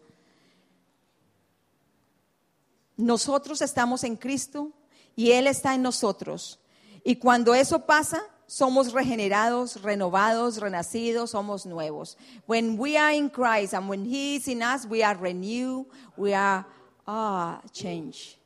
Nosotros 2.98 3.62
estamos 3.62 4.04
en 4.04 4.18
Cristo 4.18 4.74
y 5.16 5.32
Él 5.32 5.48
está 5.48 5.74
en 5.76 5.82
nosotros. 5.82 6.60
Y 7.06 7.16
cuando 7.16 7.54
eso 7.54 7.86
pasa, 7.86 8.22
somos 8.50 8.92
regenerados, 8.92 9.80
renovados, 9.84 10.58
renacidos, 10.58 11.32
somos 11.32 11.68
nuevos. 11.68 12.18
When 12.48 12.78
we 12.80 12.98
are 12.98 13.14
in 13.14 13.30
Christ 13.30 13.76
and 13.76 13.88
when 13.88 14.06
He 14.06 14.38
is 14.38 14.48
in 14.48 14.64
us, 14.64 14.88
we 14.88 15.04
are 15.04 15.16
renewed, 15.16 15.86
we 16.18 16.34
are 16.34 16.66
ah, 17.08 17.62
change. 17.72 18.38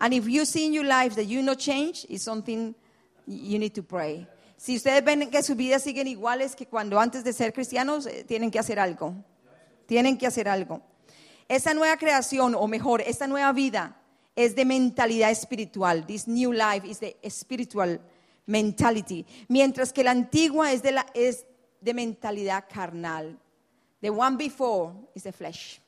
And 0.00 0.14
if 0.14 0.28
you 0.28 0.44
see 0.44 0.66
in 0.66 0.72
your 0.72 0.84
life 0.84 1.16
that 1.16 1.24
you 1.24 1.42
not 1.42 1.58
change, 1.58 2.06
it's 2.08 2.22
something 2.22 2.72
you 3.26 3.58
need 3.58 3.74
to 3.74 3.82
pray. 3.82 4.28
Si 4.56 4.76
ustedes 4.76 5.04
ven 5.04 5.28
que 5.28 5.42
sus 5.42 5.56
vidas 5.56 5.82
siguen 5.82 6.06
iguales 6.06 6.54
que 6.54 6.66
cuando 6.66 7.00
antes 7.00 7.24
de 7.24 7.32
ser 7.32 7.52
cristianos, 7.52 8.06
eh, 8.06 8.24
tienen 8.24 8.50
que 8.50 8.60
hacer 8.60 8.78
algo. 8.78 9.12
Tienen 9.86 10.16
que 10.16 10.26
hacer 10.26 10.48
algo. 10.48 10.82
Esta 11.48 11.74
nueva 11.74 11.96
creación, 11.96 12.54
o 12.54 12.68
mejor, 12.68 13.00
esta 13.00 13.26
nueva 13.26 13.52
vida 13.52 13.96
es 14.36 14.54
de 14.54 14.64
mentalidad 14.64 15.32
espiritual. 15.32 16.06
This 16.06 16.28
new 16.28 16.52
life 16.52 16.86
is 16.86 17.00
the 17.00 17.16
spiritual 17.28 17.98
mentality. 18.48 19.24
Mientras 19.46 19.92
que 19.92 20.02
la 20.02 20.10
antigua 20.10 20.72
es 20.72 20.82
de, 20.82 20.92
la, 20.92 21.06
es 21.14 21.46
de 21.80 21.94
mentalidad 21.94 22.64
carnal. 22.68 23.38
The 24.00 24.10
one 24.10 24.36
before 24.36 24.92
is 25.14 25.22
the 25.22 25.32
flesh. 25.32 25.80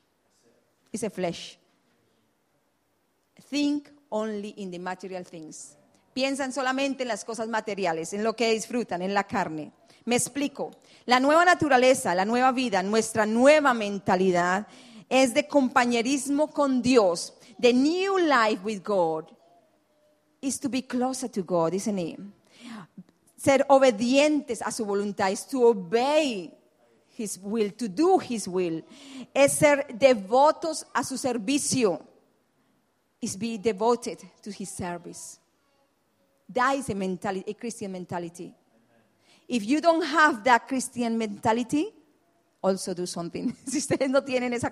Is 0.91 1.01
the 1.01 1.09
flesh. 1.09 1.57
Think 3.49 3.89
only 4.09 4.53
in 4.57 4.71
the 4.71 4.79
material 4.79 5.25
things. 5.25 5.75
Piensan 6.13 6.51
solamente 6.51 7.03
en 7.03 7.07
las 7.07 7.23
cosas 7.23 7.47
materiales, 7.47 8.13
en 8.13 8.23
lo 8.23 8.35
que 8.35 8.51
disfrutan, 8.51 9.01
en 9.01 9.13
la 9.13 9.23
carne. 9.23 9.71
Me 10.05 10.15
explico. 10.15 10.71
La 11.05 11.19
nueva 11.19 11.45
naturaleza, 11.45 12.13
la 12.15 12.25
nueva 12.25 12.51
vida, 12.51 12.83
nuestra 12.83 13.25
nueva 13.25 13.73
mentalidad 13.73 14.67
es 15.09 15.33
de 15.33 15.47
compañerismo 15.47 16.49
con 16.49 16.81
Dios. 16.81 17.33
The 17.59 17.73
new 17.73 18.17
life 18.17 18.61
with 18.63 18.81
God 18.83 19.25
is 20.41 20.59
to 20.59 20.69
be 20.69 20.81
closer 20.81 21.29
to 21.29 21.43
God, 21.43 21.73
isn't 21.73 21.99
it? 21.99 22.19
Ser 23.41 23.65
obedientes 23.69 24.61
a 24.61 24.69
su 24.69 24.85
voluntad, 24.85 25.31
es 25.31 25.47
to 25.47 25.67
obey 25.67 26.53
His 27.17 27.39
will, 27.41 27.73
to 27.73 27.87
do 27.87 28.19
His 28.19 28.47
will. 28.47 28.85
Es 29.33 29.53
ser 29.53 29.87
devotos 29.97 30.85
a 30.93 31.03
su 31.03 31.17
servicio. 31.17 31.99
Is 33.19 33.35
be 33.35 33.57
devoted 33.57 34.19
to 34.43 34.51
His 34.51 34.69
service. 34.69 35.39
That 36.53 36.75
is 36.75 36.89
a 36.89 36.95
mentality, 36.95 37.49
a 37.49 37.55
Christian 37.55 37.91
mentality. 37.91 38.53
If 39.47 39.65
you 39.65 39.81
don't 39.81 40.03
have 40.03 40.43
that 40.43 40.67
Christian 40.67 41.17
mentality, 41.17 41.91
also 42.61 42.93
do 42.93 43.07
something. 43.07 43.55
Si 43.65 43.79
ustedes 43.79 44.09
no 44.09 44.21
tienen 44.23 44.53
esa, 44.53 44.71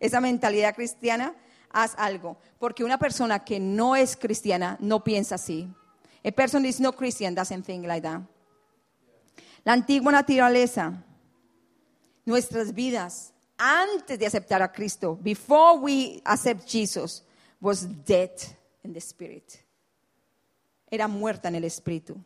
esa 0.00 0.20
mentalidad 0.20 0.74
cristiana, 0.74 1.34
haz 1.70 1.94
algo. 1.98 2.38
Porque 2.58 2.82
una 2.82 2.98
persona 2.98 3.44
que 3.44 3.60
no 3.60 3.94
es 3.94 4.16
cristiana 4.16 4.78
no 4.80 5.04
piensa 5.04 5.34
así. 5.34 5.68
A 6.26 6.32
person 6.32 6.66
is 6.66 6.80
not 6.80 6.96
Christian 6.96 7.36
doesn't 7.36 7.62
think 7.62 7.86
like 7.86 8.02
that. 8.02 8.20
La 9.64 9.74
antigua 9.74 10.10
naturaleza, 10.10 10.92
nuestras 12.24 12.74
vidas, 12.74 13.32
antes 13.56 14.18
de 14.18 14.26
aceptar 14.26 14.60
a 14.60 14.72
Cristo, 14.72 15.14
before 15.14 15.78
we 15.78 16.20
accept 16.24 16.66
Jesus, 16.66 17.22
was 17.60 17.86
dead 18.04 18.32
in 18.82 18.92
the 18.92 19.00
spirit. 19.00 19.62
Era 20.90 21.06
muerta 21.06 21.46
en 21.46 21.54
el 21.54 21.64
espíritu. 21.64 22.16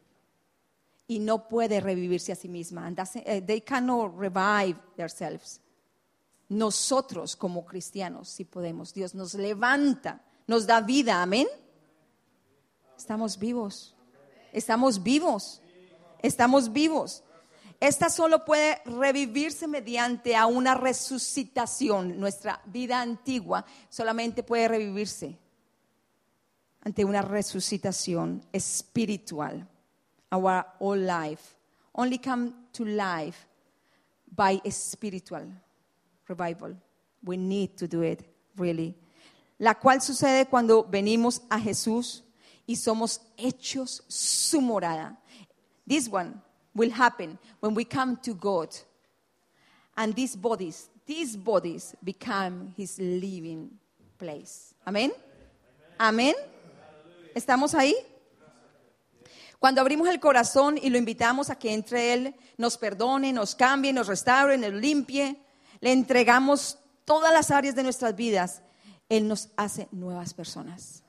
Y 1.07 1.19
no 1.19 1.47
puede 1.47 1.79
revivirse 1.81 2.33
a 2.33 2.37
sí 2.37 2.49
misma. 2.49 2.87
And 2.87 2.99
eh, 3.27 3.43
they 3.43 3.61
cannot 3.61 4.19
revive 4.19 4.79
themselves. 4.97 5.61
Nosotros 6.49 7.37
como 7.37 7.67
cristianos 7.67 8.31
sí 8.31 8.47
podemos. 8.47 8.95
Dios 8.95 9.15
nos 9.15 9.35
levanta, 9.35 10.23
nos 10.47 10.67
da 10.67 10.81
vida. 10.81 11.21
Amén. 11.21 11.47
Estamos 13.01 13.39
vivos. 13.39 13.95
Estamos 14.53 15.03
vivos. 15.03 15.63
Estamos 16.21 16.71
vivos. 16.71 17.25
Esta 17.81 18.11
solo 18.11 18.45
puede 18.45 18.83
revivirse 18.85 19.67
mediante 19.67 20.37
a 20.37 20.45
una 20.45 20.75
resucitación. 20.75 22.21
Nuestra 22.21 22.61
vida 22.67 23.01
antigua 23.01 23.65
solamente 23.89 24.43
puede 24.43 24.69
revivirse 24.69 25.39
ante 26.83 27.07
una 27.07 27.23
resucitación 27.23 28.45
espiritual. 28.53 29.67
Our 30.31 30.67
whole 30.79 31.01
life 31.01 31.57
only 31.95 32.19
come 32.19 32.53
to 32.73 32.85
life 32.85 33.47
by 34.27 34.61
a 34.63 34.71
spiritual 34.71 35.49
revival. 36.29 36.77
We 37.23 37.39
need 37.39 37.77
to 37.79 37.89
do 37.89 38.03
it, 38.03 38.29
really. 38.57 38.95
La 39.57 39.77
cual 39.77 40.03
sucede 40.03 40.45
cuando 40.51 40.85
venimos 40.85 41.41
a 41.49 41.59
Jesús 41.59 42.25
y 42.71 42.77
somos 42.77 43.21
hechos 43.37 44.05
su 44.07 44.61
morada. 44.61 45.19
This 45.89 46.09
one 46.09 46.41
will 46.73 46.93
happen 46.93 47.37
when 47.59 47.75
we 47.75 47.85
come 47.85 48.17
to 48.23 48.33
God. 48.33 48.69
And 49.97 50.15
these 50.15 50.37
bodies, 50.37 50.89
these 51.05 51.37
bodies 51.37 51.97
become 52.05 52.73
his 52.77 52.97
living 53.01 53.71
place. 54.19 54.73
Amén. 54.87 55.11
Amén. 55.99 56.37
¿Estamos 57.35 57.75
ahí? 57.75 57.93
Cuando 59.59 59.81
abrimos 59.81 60.09
el 60.09 60.21
corazón 60.21 60.79
y 60.81 60.91
lo 60.91 60.97
invitamos 60.97 61.51
a 61.51 61.57
que 61.57 61.75
entre 61.75 62.13
Él, 62.13 62.37
nos 62.57 62.79
perdone, 62.79 63.33
nos 63.33 63.57
cambie, 63.57 63.93
nos 63.93 64.07
restaure, 64.07 64.57
nos 64.57 64.75
limpie, 64.75 65.43
le 65.81 65.91
entregamos 65.91 66.79
todas 67.05 67.33
las 67.33 67.51
áreas 67.51 67.75
de 67.75 67.83
nuestras 67.83 68.15
vidas, 68.15 68.63
Él 69.09 69.27
nos 69.27 69.49
hace 69.57 69.89
nuevas 69.91 70.35
personas. 70.35 71.03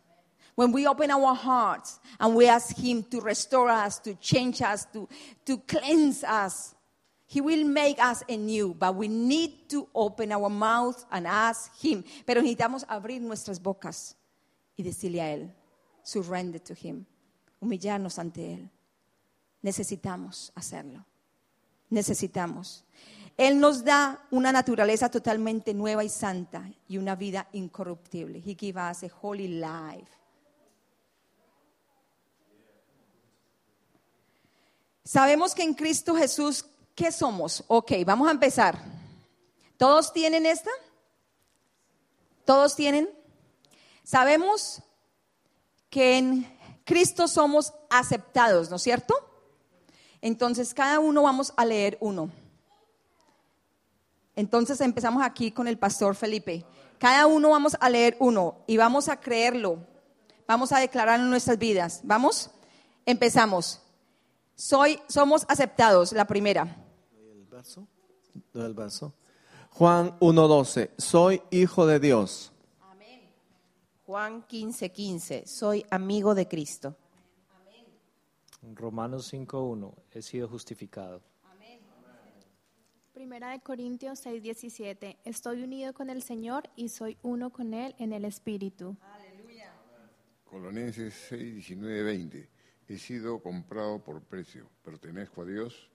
When 0.62 0.71
we 0.71 0.86
open 0.86 1.10
our 1.10 1.34
hearts 1.34 2.00
and 2.19 2.36
we 2.36 2.47
ask 2.47 2.78
Him 2.78 3.02
to 3.10 3.19
restore 3.19 3.67
us, 3.67 3.97
to 4.02 4.13
change 4.13 4.62
us, 4.62 4.86
to, 4.93 5.10
to 5.43 5.58
cleanse 5.58 6.24
us, 6.24 6.76
He 7.26 7.41
will 7.41 7.65
make 7.65 7.97
us 7.97 8.24
anew, 8.30 8.76
but 8.78 8.93
we 8.93 9.08
need 9.08 9.67
to 9.69 9.88
open 9.95 10.32
our 10.32 10.52
mouth 10.52 11.04
and 11.12 11.26
ask 11.26 11.76
Him. 11.84 12.04
Pero 12.28 12.43
necesitamos 12.43 12.86
abrir 12.88 13.21
nuestras 13.21 13.60
bocas 13.60 14.15
y 14.78 14.84
decirle 14.84 15.21
a 15.21 15.34
Él, 15.34 15.52
surrender 16.04 16.60
to 16.60 16.76
Him, 16.76 17.08
humillarnos 17.60 18.19
ante 18.19 18.54
Él. 18.54 18.69
Necesitamos 19.63 20.52
hacerlo. 20.54 21.04
Necesitamos. 21.89 22.84
Él 23.36 23.60
nos 23.60 23.84
da 23.84 24.28
una 24.30 24.52
naturaleza 24.52 25.10
totalmente 25.10 25.74
nueva 25.74 26.04
y 26.04 26.10
santa 26.10 26.69
y 26.88 27.00
una 27.00 27.15
vida 27.15 27.47
incorruptible. 27.54 28.43
He 28.45 28.54
gives 28.54 28.78
us 28.78 29.02
a 29.02 29.10
holy 29.24 29.47
life. 29.47 30.21
Sabemos 35.12 35.54
que 35.54 35.63
en 35.63 35.74
Cristo 35.74 36.15
Jesús, 36.15 36.63
¿qué 36.95 37.12
somos? 37.12 37.65
Ok, 37.67 37.91
vamos 38.06 38.30
a 38.30 38.32
empezar. 38.32 38.82
¿Todos 39.76 40.13
tienen 40.13 40.45
esta? 40.45 40.69
¿Todos 42.45 42.78
tienen? 42.78 43.10
Sabemos 44.06 44.82
que 45.89 46.17
en 46.17 46.58
Cristo 46.86 47.28
somos 47.28 47.74
aceptados, 47.89 48.69
¿no 48.69 48.78
es 48.78 48.84
cierto? 48.84 49.13
Entonces, 50.21 50.74
cada 50.74 51.02
uno 51.02 51.24
vamos 51.24 51.52
a 51.58 51.65
leer 51.65 51.97
uno. 52.00 52.32
Entonces, 54.38 54.80
empezamos 54.80 55.24
aquí 55.26 55.52
con 55.52 55.67
el 55.67 55.78
pastor 55.78 56.15
Felipe. 56.15 56.63
Cada 57.00 57.28
uno 57.28 57.50
vamos 57.50 57.76
a 57.82 57.89
leer 57.89 58.15
uno 58.21 58.60
y 58.65 58.78
vamos 58.78 59.10
a 59.10 59.19
creerlo. 59.19 59.86
Vamos 60.47 60.71
a 60.71 60.80
declarar 60.80 61.19
en 61.19 61.30
nuestras 61.30 61.58
vidas. 61.58 62.00
¿Vamos? 62.06 62.50
Empezamos. 63.06 63.81
Soy, 64.62 65.00
somos 65.08 65.43
aceptados, 65.47 66.13
la 66.13 66.26
primera. 66.26 66.78
el 67.19 67.45
verso? 67.45 67.88
Doy 68.54 68.65
el 68.67 68.76
verso. 68.76 69.12
Juan 69.71 70.19
1.12. 70.19 70.91
Soy 71.00 71.41
hijo 71.50 71.88
de 71.88 72.00
Dios. 72.00 72.54
Juan 74.06 74.43
15, 74.43 74.91
15. 74.91 75.47
Soy 75.47 75.84
amigo 75.89 76.36
de 76.36 76.47
Cristo. 76.47 76.95
Romanos 78.76 79.34
5.1. 79.34 79.95
He 80.12 80.21
sido 80.21 80.47
justificado. 80.47 81.24
Primera 83.13 83.50
de 83.50 83.62
Corintios 83.62 84.19
6, 84.19 84.43
17. 84.43 85.17
Estoy 85.26 85.63
unido 85.63 85.91
con 85.95 86.12
el 86.12 86.21
Señor 86.21 86.69
y 86.76 86.89
soy 86.89 87.17
uno 87.24 87.50
con 87.50 87.74
Él 87.74 87.95
en 87.97 88.13
el 88.13 88.26
Espíritu. 88.26 88.95
Colonenses 90.45 91.15
6, 91.30 91.56
19, 91.56 92.04
20. 92.04 92.61
He 92.92 92.98
sido 92.98 93.40
comprado 93.40 94.04
por 94.04 94.22
precio. 94.22 94.68
Pertenezco 94.84 95.44
a 95.44 95.46
Dios. 95.46 95.90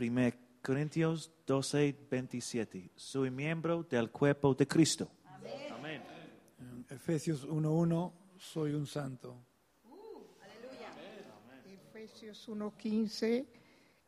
1 0.00 0.32
Corintios 0.62 1.30
12, 1.46 1.94
27. 2.10 2.90
Soy 2.96 3.30
miembro 3.30 3.82
del 3.82 4.10
cuerpo 4.10 4.54
de 4.54 4.66
Cristo. 4.66 5.10
Amén. 5.26 6.02
Efesios 6.88 7.46
1.1, 7.46 8.12
soy 8.38 8.72
un 8.72 8.86
santo. 8.86 9.36
Efesios 11.66 12.48
1:15, 12.48 13.46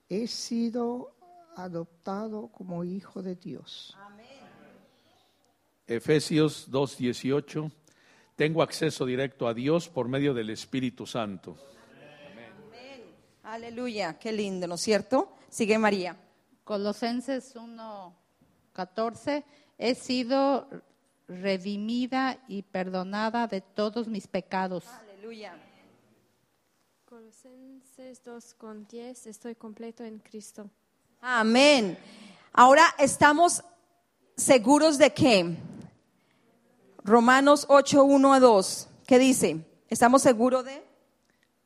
he 0.09 0.27
sido 0.27 1.15
adoptado 1.57 2.49
como 2.49 2.85
hijo 2.85 3.23
de 3.23 3.35
Dios. 3.35 3.95
Efesios 5.87 6.71
2.18, 6.71 7.71
tengo 8.40 8.62
acceso 8.62 9.05
directo 9.05 9.46
a 9.46 9.53
Dios 9.53 9.90
por 9.90 10.09
medio 10.09 10.33
del 10.33 10.48
Espíritu 10.48 11.07
Santo. 11.07 11.59
Aleluya, 13.42 14.18
qué 14.18 14.33
lindo, 14.33 14.66
¿no 14.66 14.76
es 14.76 14.81
cierto? 14.81 15.37
Sigue 15.50 15.76
María. 15.76 16.16
Colosenses 16.64 17.55
1:14, 17.55 19.44
he 19.76 19.94
sido 19.94 20.66
redimida 21.29 22.38
y 22.48 22.62
perdonada 22.62 23.46
de 23.46 23.61
todos 23.61 24.09
mis 24.09 24.26
pecados. 24.26 24.87
Aleluya. 24.87 25.53
Colosenses 27.05 28.24
2 28.24 28.55
con 28.55 28.87
10, 28.87 29.26
estoy 29.26 29.55
completo 29.55 30.03
en 30.03 30.18
Cristo. 30.18 30.70
Amén. 31.20 31.98
Ahora 32.55 32.87
estamos 32.98 33.62
seguros 34.35 34.96
de 34.96 35.12
que 35.12 35.59
Romanos 37.05 37.67
8, 37.69 38.05
1 38.05 38.35
a 38.35 38.41
2, 38.41 38.89
¿qué 39.07 39.19
dice? 39.19 39.65
¿Estamos 39.89 40.23
seguros 40.23 40.65
de? 40.65 40.83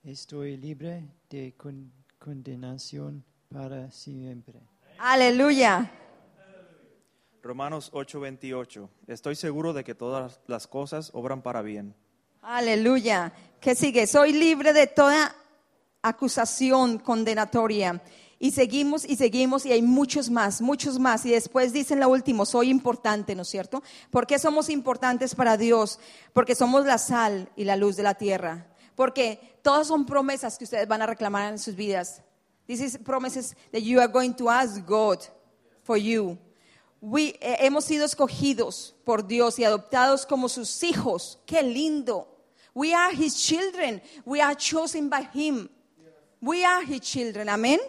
Estoy 0.04 0.56
libre 0.56 1.08
de 1.30 1.54
con- 1.56 1.92
condenación 2.18 3.24
para 3.52 3.90
siempre. 3.90 4.60
Aleluya. 4.98 5.90
Romanos 7.42 7.90
8:28. 7.92 8.88
Estoy 9.06 9.34
seguro 9.34 9.72
de 9.72 9.84
que 9.84 9.94
todas 9.94 10.40
las 10.46 10.66
cosas 10.66 11.10
obran 11.12 11.42
para 11.42 11.60
bien. 11.62 11.94
Aleluya. 12.40 13.32
¿Qué 13.60 13.74
sigue? 13.74 14.06
Soy 14.06 14.32
libre 14.32 14.72
de 14.72 14.86
toda 14.86 15.34
acusación 16.04 16.98
condenatoria. 16.98 18.02
Y 18.38 18.50
seguimos 18.50 19.04
y 19.04 19.16
seguimos 19.16 19.64
y 19.64 19.72
hay 19.72 19.80
muchos 19.80 20.28
más, 20.28 20.60
muchos 20.60 20.98
más. 20.98 21.24
Y 21.24 21.30
después 21.30 21.72
dicen 21.72 21.98
la 21.98 22.08
última, 22.08 22.44
soy 22.44 22.68
importante, 22.68 23.34
¿no 23.34 23.42
es 23.42 23.48
cierto? 23.48 23.82
¿Por 24.10 24.26
qué 24.26 24.38
somos 24.38 24.68
importantes 24.68 25.34
para 25.34 25.56
Dios? 25.56 25.98
Porque 26.32 26.54
somos 26.54 26.84
la 26.84 26.98
sal 26.98 27.48
y 27.56 27.64
la 27.64 27.76
luz 27.76 27.96
de 27.96 28.02
la 28.02 28.14
tierra. 28.14 28.66
Porque 28.94 29.58
todas 29.62 29.86
son 29.86 30.04
promesas 30.04 30.58
que 30.58 30.64
ustedes 30.64 30.86
van 30.86 31.02
a 31.02 31.06
reclamar 31.06 31.50
en 31.52 31.58
sus 31.58 31.74
vidas. 31.74 32.22
This 32.66 32.80
is 32.80 32.98
promises 32.98 33.56
that 33.72 33.80
you 33.80 34.00
are 34.00 34.12
going 34.12 34.34
to 34.34 34.50
ask 34.50 34.84
God 34.86 35.20
for 35.82 35.96
you. 35.96 36.38
We, 37.00 37.36
eh, 37.40 37.56
hemos 37.60 37.84
sido 37.84 38.04
escogidos 38.04 38.94
por 39.04 39.26
Dios 39.26 39.58
y 39.58 39.64
adoptados 39.64 40.26
como 40.26 40.48
sus 40.48 40.82
hijos. 40.82 41.38
Qué 41.46 41.62
lindo. 41.62 42.28
We 42.74 42.94
are 42.94 43.14
his 43.14 43.36
children. 43.36 44.02
We 44.24 44.40
are 44.40 44.56
chosen 44.56 45.08
by 45.08 45.28
him. 45.32 45.68
We 46.44 46.62
are 46.62 46.84
his 46.84 47.00
children. 47.00 47.48
Amén. 47.48 47.80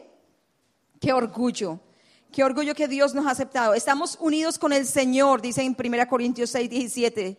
Qué 1.02 1.12
orgullo. 1.12 1.78
Qué 2.32 2.42
orgullo 2.42 2.74
que 2.74 2.88
Dios 2.88 3.14
nos 3.14 3.26
ha 3.26 3.32
aceptado. 3.32 3.74
Estamos 3.74 4.18
unidos 4.22 4.58
con 4.58 4.72
el 4.72 4.86
Señor, 4.86 5.42
dice 5.42 5.62
en 5.62 5.76
1 5.78 6.08
Corintios 6.08 6.52
6, 6.52 6.70
17. 6.70 7.38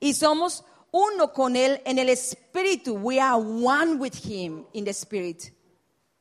Y 0.00 0.14
somos 0.14 0.64
uno 0.90 1.32
con 1.32 1.54
Él 1.54 1.80
en 1.84 2.00
el 2.00 2.08
Espíritu. 2.08 2.94
We 2.94 3.20
are 3.20 3.36
one 3.36 3.98
with 3.98 4.14
Him 4.24 4.64
in 4.72 4.84
the 4.84 4.90
Spirit. 4.90 5.52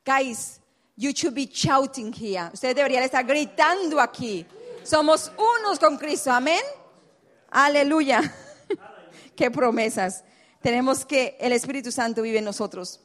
Guys, 0.05 0.61
you 0.95 1.13
should 1.15 1.33
be 1.33 1.49
shouting 1.51 2.13
here. 2.13 2.51
Ustedes 2.53 2.75
deberían 2.75 3.01
estar 3.01 3.25
gritando 3.25 3.99
aquí. 3.99 4.45
Somos 4.83 5.31
unos 5.35 5.79
con 5.79 5.97
Cristo. 5.97 6.31
Amén. 6.31 6.61
Aleluya. 7.49 8.21
Qué 9.35 9.49
promesas. 9.49 10.23
Tenemos 10.61 11.05
que 11.05 11.37
el 11.39 11.53
Espíritu 11.53 11.91
Santo 11.91 12.21
vive 12.21 12.37
en 12.37 12.45
nosotros. 12.45 12.99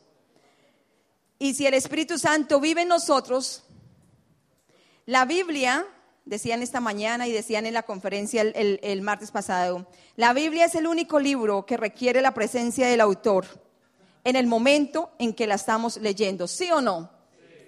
Y 1.42 1.55
si 1.55 1.66
el 1.66 1.74
Espíritu 1.74 2.20
Santo 2.20 2.61
vive 2.61 2.83
en 2.83 2.88
nosotros, 2.88 3.64
la 5.07 5.24
Biblia, 5.24 5.85
decían 6.24 6.62
esta 6.62 6.78
mañana 6.78 7.26
y 7.26 7.33
decían 7.33 7.66
en 7.66 7.74
la 7.74 7.83
conferencia 7.83 8.42
el, 8.42 9.02
martes 9.02 9.33
pasado, 9.33 9.88
la 10.14 10.35
Biblia 10.35 10.66
es 10.66 10.76
el 10.76 10.87
único 10.87 11.18
libro 11.18 11.66
que 11.66 11.76
requiere 11.76 12.22
la 12.22 12.33
presencia 12.33 12.87
del 12.87 13.00
autor 13.00 13.44
en 14.22 14.37
el 14.37 14.46
momento 14.46 15.11
en 15.18 15.35
que 15.35 15.48
la 15.48 15.57
estamos 15.57 15.96
leyendo. 15.96 16.46
¿Sí 16.46 16.70
o 16.70 16.81
no? 16.81 17.11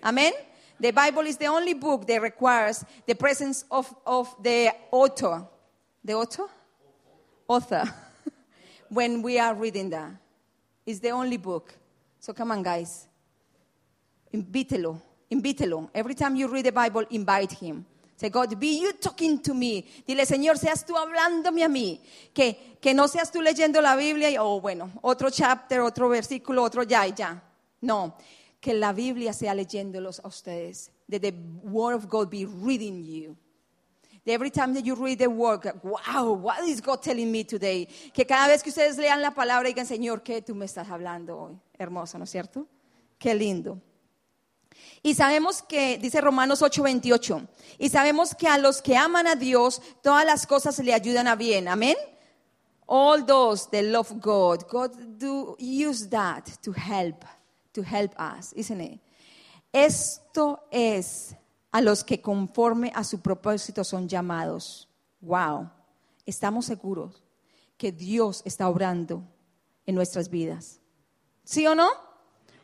Amén. 0.03 0.33
The 0.81 0.93
Bible 0.93 1.29
is 1.29 1.37
the 1.37 1.49
only 1.49 1.75
book 1.75 2.07
that 2.07 2.21
requires 2.21 2.87
the 3.09 3.17
presence 3.17 3.67
of, 3.71 3.93
of 4.05 4.41
the 4.41 4.73
author. 4.93 5.49
The 6.05 6.15
author? 6.15 6.47
Author. 7.49 7.93
when 8.89 9.21
we 9.21 9.41
are 9.41 9.53
reading 9.53 9.91
that. 9.91 10.13
It's 10.87 11.01
the 11.01 11.11
only 11.11 11.39
book. 11.39 11.75
So 12.21 12.33
come 12.33 12.53
on, 12.53 12.63
guys. 12.63 13.09
Invítelo, 14.35 15.01
invítelo. 15.31 15.91
Every 15.95 16.17
time 16.17 16.35
you 16.35 16.49
read 16.49 16.65
the 16.65 16.73
Bible, 16.73 17.07
invite 17.11 17.53
him. 17.53 17.87
Say, 18.17 18.31
God, 18.31 18.59
be 18.59 18.81
you 18.81 18.93
talking 18.95 19.41
to 19.43 19.55
me. 19.55 19.85
Dile, 20.05 20.27
Señor, 20.27 20.59
seas 20.59 20.85
tú 20.85 20.97
hablándome 20.97 21.63
a 21.63 21.69
mí. 21.69 22.01
Que, 22.33 22.77
que 22.81 22.93
no 22.93 23.07
seas 23.07 23.31
tú 23.31 23.41
leyendo 23.41 23.81
la 23.81 23.95
Biblia 23.95 24.31
y, 24.31 24.37
oh, 24.37 24.61
bueno, 24.61 24.91
otro 25.03 25.31
chapter, 25.31 25.81
otro 25.81 26.09
versículo, 26.09 26.65
otro 26.65 26.83
ya 26.83 27.07
y 27.07 27.13
ya. 27.13 27.41
No, 27.81 28.17
que 28.61 28.75
la 28.75 28.93
Biblia 28.93 29.33
sea 29.33 29.55
leyéndolos 29.55 30.21
a 30.25 30.27
ustedes. 30.27 30.91
That 31.09 31.21
the 31.21 31.33
Word 31.63 31.95
of 31.95 32.09
God 32.09 32.29
be 32.29 32.45
reading 32.45 33.05
you. 33.05 33.37
Every 34.27 34.51
time 34.51 34.75
that 34.75 34.83
you 34.83 34.97
read 34.97 35.19
the 35.19 35.29
word, 35.29 35.71
wow, 35.85 36.33
what 36.33 36.67
is 36.67 36.81
God 36.81 37.03
telling 37.03 37.31
me 37.31 37.45
today? 37.45 37.87
Que 38.13 38.25
cada 38.25 38.49
vez 38.49 38.63
que 38.65 38.71
ustedes 38.71 38.97
lean 38.97 39.21
la 39.21 39.33
palabra 39.33 39.69
digan, 39.69 39.87
Señor, 39.87 40.23
¿qué 40.23 40.43
tú 40.43 40.57
me 40.57 40.65
estás 40.65 40.89
hablando 40.89 41.39
hoy? 41.39 41.61
Hermoso, 41.79 42.19
¿no 42.19 42.25
es 42.25 42.31
cierto? 42.31 42.67
Qué 43.19 43.35
lindo. 43.35 43.81
Y 45.03 45.15
sabemos 45.15 45.63
que, 45.63 45.99
dice 45.99 46.21
Romanos 46.21 46.63
8:28, 46.63 47.47
y 47.79 47.89
sabemos 47.89 48.35
que 48.35 48.49
a 48.49 48.59
los 48.59 48.81
que 48.81 48.97
aman 48.97 49.27
a 49.27 49.35
Dios, 49.35 49.83
todas 50.03 50.25
las 50.25 50.47
cosas 50.47 50.79
le 50.79 50.95
ayudan 50.95 51.29
a 51.29 51.37
bien. 51.37 51.69
Amén. 51.69 51.97
All 52.87 53.25
those 53.25 53.69
that 53.71 53.83
love 53.83 54.11
God, 54.21 54.67
God 54.71 54.93
do 55.19 55.57
use 55.59 56.09
that 56.09 56.45
to 56.63 56.73
help, 56.73 57.25
to 57.73 57.83
help 57.83 58.15
us, 58.19 58.53
isn't 58.55 58.81
it? 58.81 59.01
Esto 59.73 60.69
es 60.71 61.35
a 61.73 61.81
los 61.81 62.05
que 62.05 62.21
conforme 62.21 62.93
a 62.95 63.03
su 63.03 63.21
propósito 63.21 63.83
son 63.83 64.09
llamados. 64.09 64.89
Wow. 65.21 65.71
Estamos 66.25 66.67
seguros 66.67 67.23
que 67.77 67.91
Dios 67.91 68.43
está 68.45 68.69
obrando 68.69 69.23
en 69.85 69.95
nuestras 69.95 70.29
vidas. 70.29 70.81
¿Sí 71.43 71.67
o 71.67 71.75
no? 71.75 71.91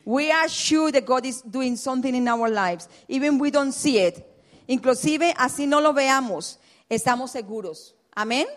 We 0.05 0.31
are 0.31 0.49
sure 0.49 0.91
that 0.91 1.05
God 1.05 1.25
is 1.25 1.41
doing 1.41 1.75
something 1.77 2.15
in 2.15 2.27
our 2.27 2.49
lives, 2.49 2.89
even 3.07 3.37
we 3.39 3.51
don't 3.51 3.71
see 3.71 3.99
it. 3.99 4.25
Inclusive 4.67 5.33
así 5.37 5.67
no 5.67 5.79
lo 5.79 5.93
veamos, 5.93 6.57
estamos 6.89 7.31
seguros. 7.31 7.93
Amén. 8.15 8.47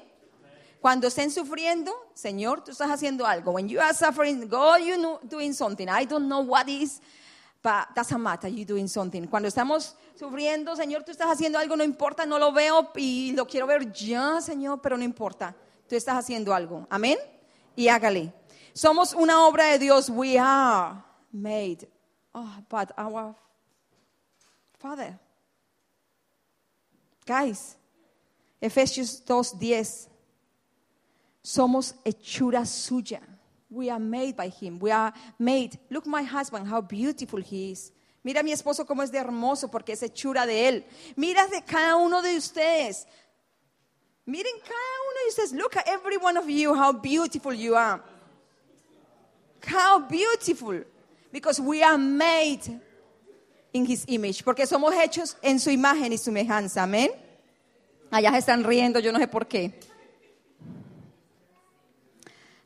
Cuando 0.80 1.06
estén 1.06 1.30
sufriendo, 1.30 1.92
Señor, 2.12 2.62
tú 2.62 2.70
estás 2.70 2.90
haciendo 2.90 3.26
algo. 3.26 3.52
When 3.52 3.68
you 3.68 3.80
are 3.80 3.94
suffering, 3.94 4.46
God, 4.46 4.80
you 4.80 4.96
know, 4.96 5.18
doing 5.26 5.54
something. 5.54 5.88
I 5.88 6.04
don't 6.04 6.28
know 6.28 6.40
what 6.40 6.68
is, 6.68 7.00
but 7.62 7.94
doesn't 7.94 8.20
matter. 8.20 8.48
You 8.48 8.66
doing 8.66 8.86
something. 8.86 9.26
Cuando 9.26 9.48
estamos 9.48 9.96
sufriendo, 10.14 10.76
Señor, 10.76 11.02
tú 11.02 11.10
estás 11.10 11.28
haciendo 11.30 11.58
algo, 11.58 11.74
no 11.76 11.84
importa, 11.84 12.26
no 12.26 12.38
lo 12.38 12.52
veo 12.52 12.90
y 12.96 13.32
lo 13.32 13.46
quiero 13.46 13.66
ver 13.66 13.90
ya, 13.92 14.40
Señor, 14.42 14.80
pero 14.82 14.98
no 14.98 15.04
importa. 15.04 15.54
Tú 15.88 15.96
estás 15.96 16.16
haciendo 16.16 16.54
algo. 16.54 16.86
Amén. 16.90 17.18
Y 17.74 17.88
hágale. 17.88 18.32
Somos 18.74 19.14
una 19.14 19.46
obra 19.46 19.66
de 19.66 19.78
Dios. 19.78 20.10
We 20.10 20.38
are 20.38 21.03
made. 21.34 21.86
Oh, 22.34 22.56
but 22.68 22.92
our 22.96 23.34
Father. 24.78 25.18
Guys, 27.26 27.76
Efesios 28.60 29.22
2:10. 29.24 30.08
Somos 31.42 31.94
hechura 32.04 32.64
suya. 32.64 33.20
We 33.68 33.90
are 33.90 33.98
made 33.98 34.36
by 34.36 34.48
him. 34.48 34.78
We 34.78 34.90
are 34.90 35.12
made. 35.38 35.78
Look 35.90 36.06
my 36.06 36.22
husband, 36.22 36.66
how 36.66 36.80
beautiful 36.80 37.40
he 37.40 37.72
is. 37.72 37.92
Mira 38.22 38.40
a 38.40 38.42
mi 38.42 38.52
esposo 38.52 38.86
cómo 38.86 39.02
es 39.02 39.10
de 39.10 39.18
hermoso 39.18 39.70
porque 39.70 39.92
es 39.92 40.02
hechura 40.02 40.46
de 40.46 40.68
él. 40.68 40.84
Mira 41.16 41.46
de 41.48 41.60
cada 41.62 41.96
uno 41.96 42.22
de 42.22 42.36
ustedes. 42.36 43.06
Miren 44.26 44.58
cada 44.60 44.72
uno 45.10 45.20
de 45.22 45.28
ustedes. 45.28 45.52
Look 45.52 45.76
at 45.76 45.86
every 45.86 46.16
one 46.16 46.38
of 46.38 46.48
you 46.48 46.74
how 46.74 46.92
beautiful 46.92 47.52
you 47.52 47.74
are. 47.74 48.02
How 49.66 49.98
beautiful. 49.98 50.84
Because 51.34 51.60
we 51.60 51.82
are 51.82 51.98
made 51.98 52.80
in 53.72 53.84
his 53.84 54.04
image. 54.06 54.44
Porque 54.44 54.68
somos 54.68 54.94
hechos 54.94 55.36
en 55.42 55.58
su 55.58 55.68
imagen 55.68 56.12
y 56.12 56.16
semejanza. 56.16 56.84
Amén. 56.84 57.10
Allá 58.08 58.30
se 58.30 58.38
están 58.38 58.62
riendo, 58.62 59.00
yo 59.00 59.10
no 59.10 59.18
sé 59.18 59.26
por 59.26 59.48
qué. 59.48 59.74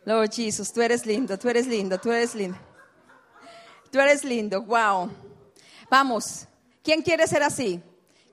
Lord 0.04 0.30
Jesus, 0.30 0.70
tú 0.70 0.82
eres 0.82 1.06
lindo, 1.06 1.38
tú 1.38 1.48
eres 1.48 1.66
lindo, 1.66 1.98
tú 1.98 2.12
eres 2.12 2.34
lindo. 2.34 2.58
Tú 3.90 4.00
eres 4.00 4.22
lindo, 4.22 4.60
wow. 4.60 5.10
Vamos, 5.90 6.46
¿quién 6.82 7.00
quiere 7.00 7.26
ser 7.26 7.42
así? 7.42 7.80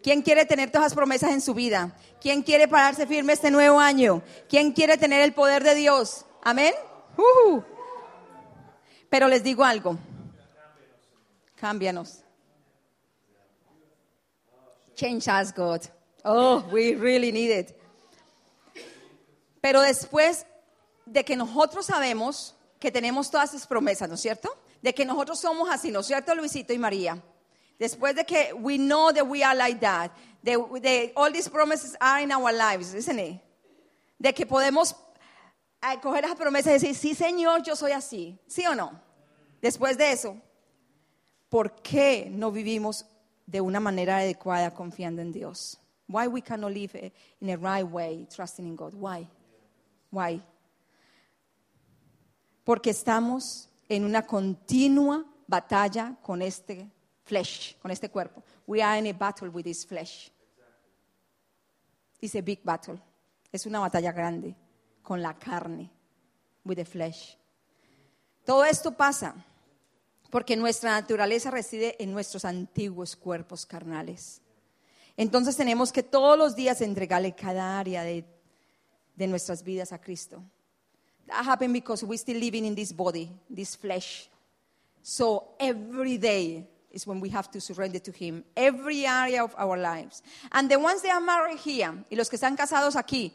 ¿Quién 0.03 0.21
quiere 0.21 0.43
tener 0.43 0.69
todas 0.69 0.87
las 0.87 0.95
promesas 0.95 1.31
en 1.31 1.39
su 1.39 1.53
vida? 1.53 1.95
¿Quién 2.19 2.43
quiere 2.43 2.67
pararse 2.67 3.07
firme 3.07 3.31
este 3.31 3.51
nuevo 3.51 3.79
año? 3.79 4.21
¿Quién 4.49 4.73
quiere 4.73 4.97
tener 4.97 5.21
el 5.21 5.31
poder 5.31 5.63
de 5.63 5.75
Dios? 5.75 6.25
Amén. 6.43 6.73
Ujú. 7.15 7.63
Pero 9.09 9.29
les 9.29 9.41
digo 9.41 9.63
algo. 9.63 9.97
Cámbianos. 11.65 12.19
Change 14.93 15.27
us, 15.27 15.51
God. 15.51 15.81
Oh, 16.23 16.63
we 16.71 16.93
really 16.93 17.31
need 17.31 17.49
it. 17.49 17.75
Pero 19.61 19.81
después 19.81 20.45
de 21.07 21.23
que 21.23 21.35
nosotros 21.35 21.87
sabemos 21.87 22.53
que 22.79 22.91
tenemos 22.91 23.31
todas 23.31 23.49
esas 23.49 23.65
promesas, 23.65 24.07
¿no 24.07 24.13
es 24.13 24.21
cierto? 24.21 24.55
De 24.83 24.93
que 24.93 25.05
nosotros 25.05 25.39
somos 25.39 25.67
así, 25.67 25.89
¿no 25.89 26.01
es 26.01 26.05
cierto, 26.05 26.35
Luisito 26.35 26.71
y 26.71 26.77
María? 26.77 27.19
Después 27.79 28.13
de 28.13 28.23
que 28.25 28.53
we 28.53 28.77
know 28.77 29.11
that 29.11 29.25
we 29.25 29.43
are 29.43 29.57
like 29.57 29.79
that, 29.79 30.11
de, 30.43 31.11
all 31.15 31.31
these 31.33 31.49
promises 31.49 31.97
are 31.99 32.21
in 32.21 32.31
our 32.31 32.53
lives, 32.53 32.93
isn't 32.93 33.17
it? 33.17 33.41
De 34.19 34.31
que 34.35 34.45
podemos 34.45 34.95
eh, 35.81 35.99
coger 35.99 36.25
esas 36.25 36.37
promesas 36.37 36.67
y 36.67 36.73
decir, 36.73 36.95
sí, 36.95 37.15
Señor, 37.15 37.63
yo 37.63 37.75
soy 37.75 37.91
así, 37.91 38.39
¿sí 38.45 38.67
o 38.67 38.75
no? 38.75 39.01
Después 39.63 39.97
de 39.97 40.11
eso, 40.11 40.37
¿por 41.55 41.71
qué 41.81 42.27
no 42.29 42.51
vivimos 42.51 43.05
de 43.45 43.61
una 43.61 43.79
manera 43.79 44.17
adecuada 44.17 44.73
confiando 44.73 45.21
en 45.21 45.31
Dios? 45.31 45.79
Why 46.05 46.27
we 46.27 46.41
cannot 46.41 46.73
live 46.73 47.13
in 47.39 47.49
a 47.49 47.55
right 47.55 47.89
way, 47.89 48.27
trusting 48.29 48.67
in 48.67 48.75
God? 48.75 48.93
Why? 48.93 49.25
Why? 50.11 50.43
Porque 52.65 52.89
estamos 52.89 53.69
en 53.87 54.03
una 54.03 54.23
continua 54.23 55.23
batalla 55.47 56.17
con 56.21 56.41
este 56.41 56.91
flesh, 57.23 57.77
con 57.81 57.89
este 57.89 58.09
cuerpo. 58.09 58.43
We 58.67 58.81
are 58.81 58.99
in 58.99 59.07
a 59.07 59.17
battle 59.17 59.47
with 59.47 59.63
this 59.63 59.85
flesh. 59.85 60.29
It's 62.19 62.35
a 62.35 62.41
big 62.41 62.65
battle. 62.65 62.99
Es 63.49 63.65
una 63.65 63.79
batalla 63.79 64.11
grande 64.11 64.53
con 65.01 65.21
la 65.21 65.33
carne, 65.35 65.89
with 66.65 66.75
the 66.75 66.83
flesh. 66.83 67.37
Todo 68.43 68.65
esto 68.65 68.91
pasa 68.91 69.33
porque 70.35 70.57
nuestra 70.57 70.91
naturaleza 70.91 71.49
reside 71.49 71.95
en 72.03 72.11
nuestros 72.11 72.43
antiguos 72.43 73.15
cuerpos 73.15 73.65
carnales. 73.65 74.41
Entonces 75.15 75.55
tenemos 75.55 75.93
que 75.93 76.03
todos 76.03 76.37
los 76.37 76.57
días 76.57 76.81
entregarle 76.81 77.33
cada 77.33 77.79
área 77.79 78.03
de, 78.03 78.25
de 79.15 79.27
nuestras 79.27 79.63
vidas 79.63 79.93
a 79.93 79.97
Cristo. 79.97 80.43
That 81.27 81.47
happened 81.47 81.71
because 81.71 82.05
we're 82.05 82.17
still 82.17 82.37
living 82.37 82.65
in 82.65 82.75
this 82.75 82.91
body, 82.91 83.31
this 83.49 83.77
flesh. 83.77 84.29
So 85.01 85.55
every 85.57 86.17
day 86.17 86.67
is 86.91 87.07
when 87.07 87.21
we 87.21 87.29
have 87.29 87.49
to 87.51 87.61
surrender 87.61 88.01
to 88.01 88.11
Him, 88.11 88.43
every 88.57 89.05
area 89.05 89.41
of 89.41 89.55
our 89.57 89.77
lives. 89.77 90.21
And 90.51 90.69
the 90.69 90.77
ones 90.77 91.01
that 91.03 91.13
are 91.15 91.21
married 91.21 91.59
here, 91.59 91.93
y 92.11 92.17
los 92.17 92.27
que 92.27 92.37
están 92.37 92.57
casados 92.57 92.97
aquí, 92.97 93.31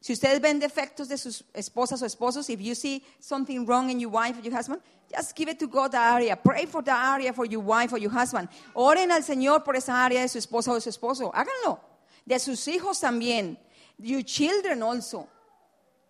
si 0.00 0.12
ustedes 0.12 0.40
ven 0.40 0.60
defectos 0.60 1.08
de 1.08 1.18
sus 1.18 1.42
esposas 1.52 2.00
o 2.00 2.06
esposos, 2.06 2.48
if 2.48 2.60
you 2.60 2.76
see 2.76 3.02
something 3.18 3.66
wrong 3.66 3.90
in 3.90 3.98
your 3.98 4.10
wife 4.12 4.38
or 4.38 4.42
your 4.44 4.54
husband, 4.54 4.80
Just 5.10 5.34
give 5.34 5.48
it 5.48 5.58
to 5.58 5.66
God 5.66 5.92
the 5.92 5.98
area. 5.98 6.36
Pray 6.36 6.66
for 6.66 6.82
the 6.82 6.92
area 6.92 7.32
for 7.32 7.46
your 7.46 7.60
wife 7.60 7.92
or 7.92 7.98
your 7.98 8.10
husband. 8.10 8.48
Oren 8.74 9.10
al 9.10 9.22
Señor 9.22 9.64
por 9.64 9.74
esa 9.74 9.92
área 9.92 10.20
de 10.20 10.28
su 10.28 10.38
esposa 10.38 10.70
o 10.70 10.74
de 10.74 10.80
su 10.80 10.90
esposo. 10.90 11.32
Háganlo. 11.32 11.80
De 12.26 12.38
sus 12.38 12.66
hijos 12.68 13.00
también. 13.00 13.56
Your 13.98 14.22
children 14.22 14.82
also. 14.82 15.26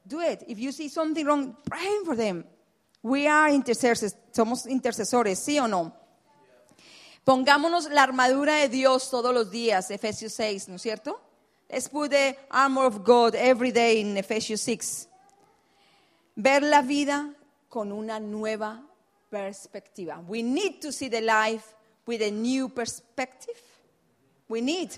Do 0.07 0.21
it. 0.21 0.43
If 0.49 0.59
you 0.59 0.73
see 0.73 0.89
something 0.89 1.25
wrong, 1.25 1.57
pray 1.65 1.99
for 2.05 2.17
them. 2.17 2.45
We 3.03 3.29
are 3.29 3.51
intercessors. 3.51 4.17
Somos 4.33 4.67
intercesores, 4.67 5.39
¿sí 5.39 5.61
o 5.61 5.69
no? 5.69 5.93
Pongámonos 7.25 7.91
la 7.91 8.03
armadura 8.03 8.57
de 8.57 8.69
Dios 8.69 9.11
todos 9.11 9.35
los 9.35 9.51
días, 9.51 9.91
Efesios 9.91 10.33
6, 10.33 10.69
¿no 10.69 10.77
es 10.77 10.83
cierto? 10.83 11.21
Let's 11.69 11.89
put 11.89 12.11
the 12.11 12.39
armor 12.51 12.87
of 12.87 13.05
God 13.05 13.35
every 13.35 13.71
day 13.71 14.01
in 14.01 14.17
Ephesians 14.17 14.63
6. 14.63 15.09
Ver 16.37 16.63
la 16.63 16.81
vida 16.81 17.35
con 17.69 17.93
una 17.93 18.19
nueva 18.19 18.88
perspectiva. 19.31 20.23
We 20.27 20.43
need 20.43 20.81
to 20.81 20.93
see 20.93 21.09
the 21.09 21.21
life 21.21 21.75
with 22.07 22.23
a 22.23 22.31
new 22.31 22.69
perspective. 22.69 23.57
We 24.49 24.61
need. 24.61 24.91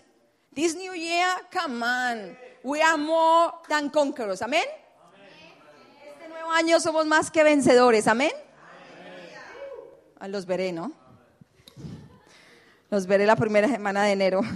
This 0.55 0.75
new 0.75 0.95
year, 0.95 1.27
come 1.51 1.83
on. 1.83 2.37
We 2.63 2.83
are 2.83 2.99
more 2.99 3.53
than 3.69 3.91
conquerors. 3.91 4.43
Amén. 4.43 4.65
Este 6.05 6.29
nuevo 6.29 6.51
año 6.53 6.81
somos 6.81 7.07
más 7.07 7.31
que 7.31 7.43
vencedores. 7.43 8.07
Amén. 8.07 8.33
Ah, 10.19 10.29
Los 10.29 10.45
veré, 10.47 10.73
¿no? 10.73 10.93
Los 12.91 13.07
veré 13.07 13.25
la 13.27 13.37
primera 13.37 13.69
semana 13.69 14.05
de 14.05 14.13
enero. 14.13 14.43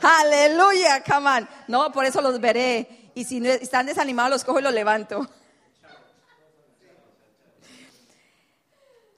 Aleluya, 0.00 1.02
come 1.02 1.28
on. 1.28 1.48
No, 1.66 1.90
por 1.90 2.04
eso 2.04 2.20
los 2.20 2.40
veré. 2.40 3.10
Y 3.14 3.24
si 3.24 3.46
están 3.46 3.86
desanimados, 3.86 4.30
los 4.30 4.44
cojo 4.44 4.60
y 4.60 4.62
los 4.62 4.72
levanto. 4.72 5.28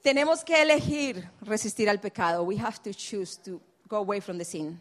Tenemos 0.01 0.43
que 0.43 0.61
elegir 0.61 1.29
resistir 1.41 1.89
al 1.89 1.99
pecado. 1.99 2.43
We 2.43 2.57
have 2.57 2.79
to 2.83 2.91
choose 2.91 3.37
to 3.43 3.61
go 3.87 3.97
away 3.97 4.19
from 4.19 4.37
the 4.37 4.45
sin. 4.45 4.79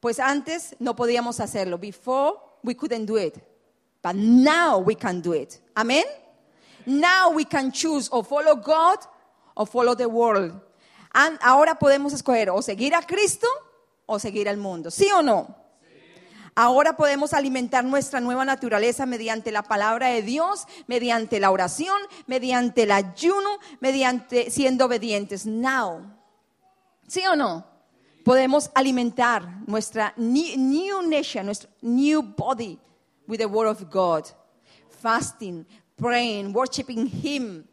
Pues 0.00 0.18
antes 0.18 0.74
no 0.78 0.94
podíamos 0.94 1.40
hacerlo. 1.40 1.78
Before 1.78 2.34
we 2.62 2.74
couldn't 2.74 3.06
do 3.06 3.16
it. 3.16 3.38
But 4.02 4.16
now 4.16 4.78
we 4.78 4.94
can 4.94 5.20
do 5.20 5.32
it. 5.34 5.60
Amen. 5.76 6.04
Now 6.86 7.30
we 7.30 7.44
can 7.44 7.70
choose 7.70 8.08
or 8.10 8.24
follow 8.24 8.56
God 8.56 8.98
or 9.54 9.66
follow 9.66 9.94
the 9.94 10.08
world. 10.08 10.58
And 11.12 11.38
ahora 11.42 11.78
podemos 11.78 12.12
escoger 12.12 12.50
o 12.50 12.62
seguir 12.62 12.94
a 12.94 13.02
Cristo 13.02 13.46
o 14.06 14.18
seguir 14.18 14.48
al 14.48 14.56
mundo. 14.56 14.90
¿Sí 14.90 15.10
o 15.12 15.22
no? 15.22 15.54
Ahora 16.54 16.96
podemos 16.96 17.32
alimentar 17.32 17.84
nuestra 17.84 18.20
nueva 18.20 18.44
naturaleza 18.44 19.06
mediante 19.06 19.52
la 19.52 19.62
palabra 19.62 20.08
de 20.08 20.22
Dios, 20.22 20.66
mediante 20.86 21.40
la 21.40 21.50
oración, 21.50 21.96
mediante 22.26 22.82
el 22.82 22.92
ayuno, 22.92 23.58
mediante 23.80 24.50
siendo 24.50 24.86
obedientes. 24.86 25.46
Now. 25.46 26.02
¿Sí 27.06 27.22
o 27.26 27.36
no? 27.36 27.66
Podemos 28.24 28.70
alimentar 28.74 29.62
nuestra 29.66 30.12
new, 30.16 31.02
nation, 31.02 31.46
nuestro 31.46 31.70
new 31.80 32.22
body 32.22 32.78
with 33.26 33.38
the 33.38 33.46
word 33.46 33.68
of 33.68 33.90
God. 33.90 34.26
Fasting, 35.00 35.66
praying, 35.96 36.52
worshiping 36.52 37.06
Him. 37.06 37.64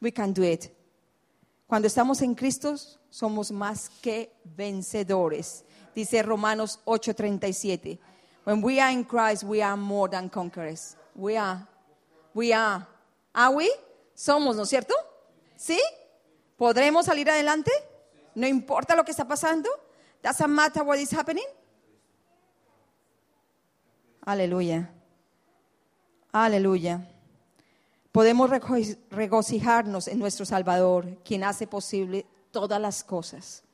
We 0.00 0.10
can 0.10 0.32
do 0.32 0.42
it. 0.42 0.70
Cuando 1.66 1.86
estamos 1.86 2.22
en 2.22 2.34
Cristo, 2.34 2.76
somos 3.10 3.50
más 3.52 3.90
que 4.00 4.32
vencedores. 4.56 5.64
Dice 5.98 6.22
Romanos 6.22 6.78
8:37. 6.84 7.98
When 8.44 8.62
we 8.62 8.80
are 8.80 8.92
in 8.92 9.02
Christ, 9.02 9.42
we 9.42 9.60
are 9.60 9.76
more 9.76 10.08
than 10.08 10.28
conquerors. 10.30 10.96
We 11.16 11.36
are. 11.36 11.66
We 12.34 12.52
are. 12.54 12.86
¿Are 13.34 13.52
we? 13.52 13.68
Somos, 14.14 14.54
¿no 14.54 14.62
es 14.62 14.68
cierto? 14.68 14.94
¿Sí? 15.56 15.80
¿Podremos 16.56 17.04
salir 17.06 17.28
adelante? 17.28 17.72
No 18.36 18.46
importa 18.46 18.94
lo 18.94 19.04
que 19.04 19.10
está 19.10 19.26
pasando. 19.26 19.68
Doesn't 20.22 20.46
matter 20.48 20.84
what 20.84 20.98
is 20.98 21.12
happening. 21.12 21.46
Aleluya. 24.24 24.88
Aleluya. 26.32 27.08
Podemos 28.12 28.48
rego- 28.50 28.96
regocijarnos 29.10 30.06
en 30.06 30.20
nuestro 30.20 30.44
Salvador, 30.46 31.18
quien 31.24 31.42
hace 31.42 31.66
posible 31.66 32.24
todas 32.52 32.80
las 32.80 33.02
cosas. 33.02 33.64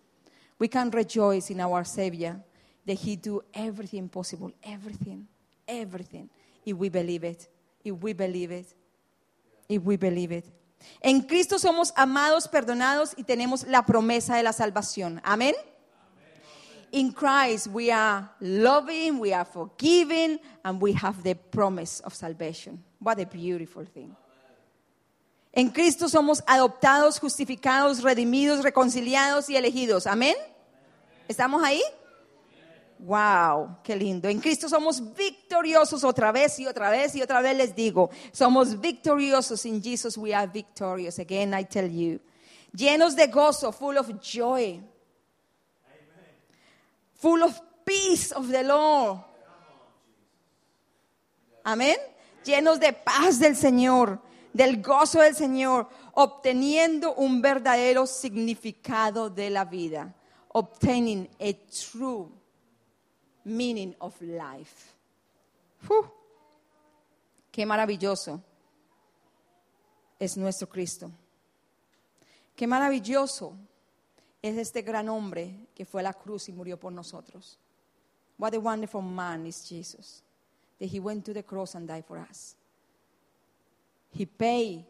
We 0.65 0.69
can 0.69 0.91
rejoice 0.91 1.51
in 1.51 1.61
our 1.61 1.85
Savior 1.85 2.41
that 2.87 2.95
He 2.95 3.17
do 3.17 3.43
everything 3.53 4.09
possible, 4.09 4.51
everything, 4.63 5.29
everything. 5.69 6.31
If 6.65 6.75
we 6.79 6.89
believe 6.89 7.23
it, 7.23 7.47
if 7.85 7.95
we 8.03 8.15
believe 8.15 8.51
it, 8.51 8.75
if 9.69 9.83
we 9.83 9.99
believe 9.99 10.33
it. 10.33 10.47
En 11.03 11.21
Cristo 11.21 11.59
somos 11.59 11.93
amados, 11.95 12.49
perdonados 12.49 13.13
y 13.19 13.25
tenemos 13.25 13.67
la 13.67 13.83
promesa 13.83 14.37
de 14.37 14.43
la 14.43 14.55
salvación. 14.55 15.21
Amén. 15.23 15.55
In 16.93 17.13
Christ 17.13 17.67
we 17.67 17.91
are 17.91 18.31
loving, 18.41 19.19
we 19.21 19.35
are 19.35 19.45
forgiving, 19.45 20.39
and 20.65 20.81
we 20.81 20.95
have 20.95 21.23
the 21.23 21.35
promise 21.35 22.01
of 22.01 22.15
salvation. 22.15 22.83
What 23.01 23.21
a 23.21 23.27
beautiful 23.27 23.85
thing. 23.85 24.17
En 25.53 25.69
Cristo 25.69 26.09
somos 26.09 26.43
adoptados, 26.47 27.21
justificados, 27.21 28.03
redimidos, 28.03 28.63
reconciliados 28.63 29.51
y 29.51 29.57
elegidos. 29.57 30.07
Amén. 30.07 30.35
¿Estamos 31.29 31.63
ahí? 31.63 31.83
Wow, 32.99 33.79
qué 33.83 33.97
lindo. 33.97 34.29
En 34.29 34.41
Cristo 34.41 34.69
somos 34.69 35.15
victoriosos 35.15 36.05
otra 36.05 36.33
vez 36.33 36.59
y 36.59 36.67
otra 36.67 36.91
vez 36.91 37.15
y 37.15 37.23
otra 37.23 37.43
vez 37.43 37.57
les 37.57 37.75
digo, 37.75 38.11
somos 38.33 38.81
victoriosos. 38.81 39.67
In 39.67 39.83
Jesus 39.83 40.17
we 40.17 40.35
are 40.35 40.47
victorious. 40.47 41.19
Again 41.19 41.53
I 41.59 41.65
tell 41.65 41.91
you. 41.91 42.21
Llenos 42.73 43.15
de 43.15 43.27
gozo, 43.27 43.73
full 43.73 43.97
of 43.97 44.09
joy. 44.21 44.83
Full 47.17 47.43
of 47.43 47.61
peace 47.85 48.33
of 48.35 48.51
the 48.51 48.63
Lord. 48.63 49.21
Amén. 51.65 51.97
Llenos 52.45 52.79
de 52.79 52.93
paz 52.93 53.39
del 53.39 53.57
Señor, 53.57 54.21
del 54.53 54.83
gozo 54.83 55.21
del 55.21 55.35
Señor, 55.35 55.89
obteniendo 56.13 57.15
un 57.15 57.41
verdadero 57.41 58.07
significado 58.07 59.31
de 59.31 59.51
la 59.51 59.65
vida. 59.65 60.15
Obtaining 60.55 61.29
a 61.41 61.53
true 61.53 62.31
meaning 63.45 63.95
of 64.01 64.21
life. 64.23 64.93
Uf, 65.89 66.07
qué 67.51 67.67
maravilloso 67.67 68.41
es 70.19 70.37
nuestro 70.37 70.69
Cristo. 70.69 71.11
Qué 72.57 72.67
maravilloso 72.67 73.57
es 74.41 74.57
este 74.57 74.83
gran 74.83 75.09
hombre 75.09 75.69
que 75.75 75.85
fue 75.85 76.01
a 76.01 76.05
la 76.05 76.13
cruz 76.13 76.49
y 76.49 76.53
murió 76.53 76.79
por 76.79 76.93
nosotros. 76.93 77.59
What 78.39 78.55
a 78.55 78.59
wonderful 78.59 79.03
man 79.03 79.47
is 79.47 79.69
Jesus. 79.69 80.23
That 80.79 80.89
he 80.89 81.01
went 81.01 81.25
to 81.27 81.33
the 81.33 81.43
cross 81.43 81.75
and 81.75 81.89
died 81.89 82.05
for 82.05 82.19
us. 82.19 82.57
He 84.11 84.27
paid 84.27 84.85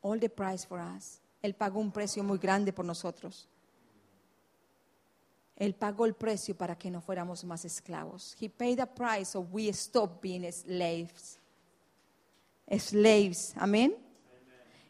all 0.00 0.18
the 0.18 0.28
price 0.28 0.64
for 0.64 0.80
us. 0.80 1.20
Él 1.42 1.54
pagó 1.54 1.80
un 1.80 1.92
precio 1.92 2.22
muy 2.22 2.38
grande 2.38 2.72
por 2.72 2.84
nosotros. 2.84 3.46
Él 5.56 5.74
pagó 5.74 6.06
el 6.06 6.14
precio 6.14 6.56
para 6.56 6.76
que 6.76 6.90
no 6.90 7.00
fuéramos 7.00 7.44
más 7.44 7.64
esclavos. 7.64 8.36
He 8.40 8.48
paid 8.48 8.78
the 8.78 8.86
price 8.86 9.32
so 9.32 9.40
we 9.40 9.68
stop 9.68 10.20
being 10.20 10.50
slaves. 10.50 11.38
Slaves, 12.68 13.54
amén. 13.56 13.96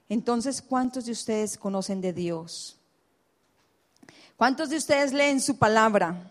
Entonces, 0.08 0.62
¿cuántos 0.62 1.06
de 1.06 1.12
ustedes 1.12 1.56
conocen 1.56 2.00
de 2.00 2.12
Dios? 2.12 2.78
¿Cuántos 4.36 4.70
de 4.70 4.76
ustedes 4.76 5.12
leen 5.12 5.40
su 5.40 5.56
palabra? 5.58 6.30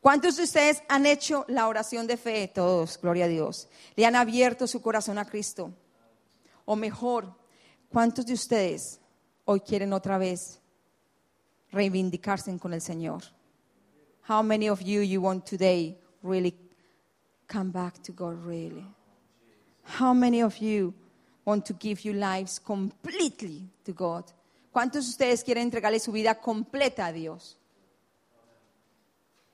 ¿Cuántos 0.00 0.36
de 0.36 0.44
ustedes 0.44 0.82
han 0.88 1.06
hecho 1.06 1.44
la 1.48 1.66
oración 1.66 2.06
de 2.06 2.16
fe? 2.16 2.48
Todos, 2.48 2.98
gloria 3.00 3.24
a 3.24 3.28
Dios. 3.28 3.68
Le 3.96 4.06
han 4.06 4.16
abierto 4.16 4.66
su 4.66 4.80
corazón 4.80 5.18
a 5.18 5.24
Cristo. 5.24 5.72
O 6.64 6.76
mejor, 6.76 7.34
¿cuántos 7.88 8.26
de 8.26 8.34
ustedes 8.34 9.00
hoy 9.44 9.60
quieren 9.60 9.92
otra 9.92 10.18
vez 10.18 10.60
reivindicarse 11.72 12.56
con 12.58 12.72
el 12.72 12.80
Señor? 12.80 13.22
How 14.28 14.42
many 14.42 14.68
of 14.68 14.82
you 14.82 15.00
you 15.00 15.20
want 15.22 15.46
today 15.46 15.96
really 16.22 16.54
come 17.46 17.70
back 17.70 18.02
to 18.02 18.12
God 18.12 18.44
really? 18.44 18.84
How 19.98 20.12
many 20.12 20.42
of 20.42 20.58
you 20.58 20.92
want 21.44 21.64
to 21.66 21.74
give 21.74 22.04
your 22.04 22.14
lives 22.14 22.58
completely 22.58 23.70
to 23.84 23.92
God? 23.92 24.24
¿Cuántos 24.70 25.06
de 25.06 25.10
ustedes 25.10 25.42
quieren 25.42 25.64
entregarle 25.64 25.98
su 25.98 26.12
vida 26.12 26.34
completa 26.34 27.06
a 27.06 27.12
Dios? 27.12 27.56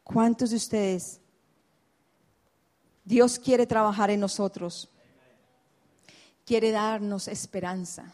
¿Cuántos 0.03 0.51
de 0.51 0.57
ustedes? 0.57 1.21
Dios 3.05 3.39
quiere 3.39 3.67
trabajar 3.67 4.11
en 4.11 4.21
nosotros. 4.21 4.89
Quiere 6.45 6.73
darnos 6.73 7.29
esperanza. 7.29 8.13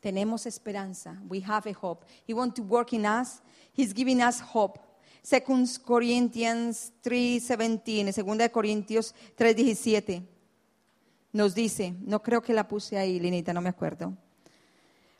Tenemos 0.00 0.46
esperanza. 0.46 1.20
We 1.28 1.40
have 1.40 1.68
a 1.68 1.72
hope. 1.72 2.04
He 2.26 2.34
wants 2.34 2.54
to 2.56 2.62
work 2.62 2.92
in 2.92 3.04
us. 3.04 3.42
He's 3.72 3.92
giving 3.92 4.22
us 4.22 4.40
hope. 4.40 4.78
Second 5.22 5.66
Corinthians 5.84 6.92
3:17, 7.02 8.12
2 8.12 8.48
Corintios 8.50 9.14
3:17. 9.36 10.22
nos 11.32 11.54
dice, 11.54 11.94
no 12.00 12.22
creo 12.22 12.42
que 12.42 12.52
la 12.52 12.66
puse 12.66 12.98
ahí, 12.98 13.20
Linita, 13.20 13.52
no 13.52 13.60
me 13.60 13.68
acuerdo. 13.68 14.16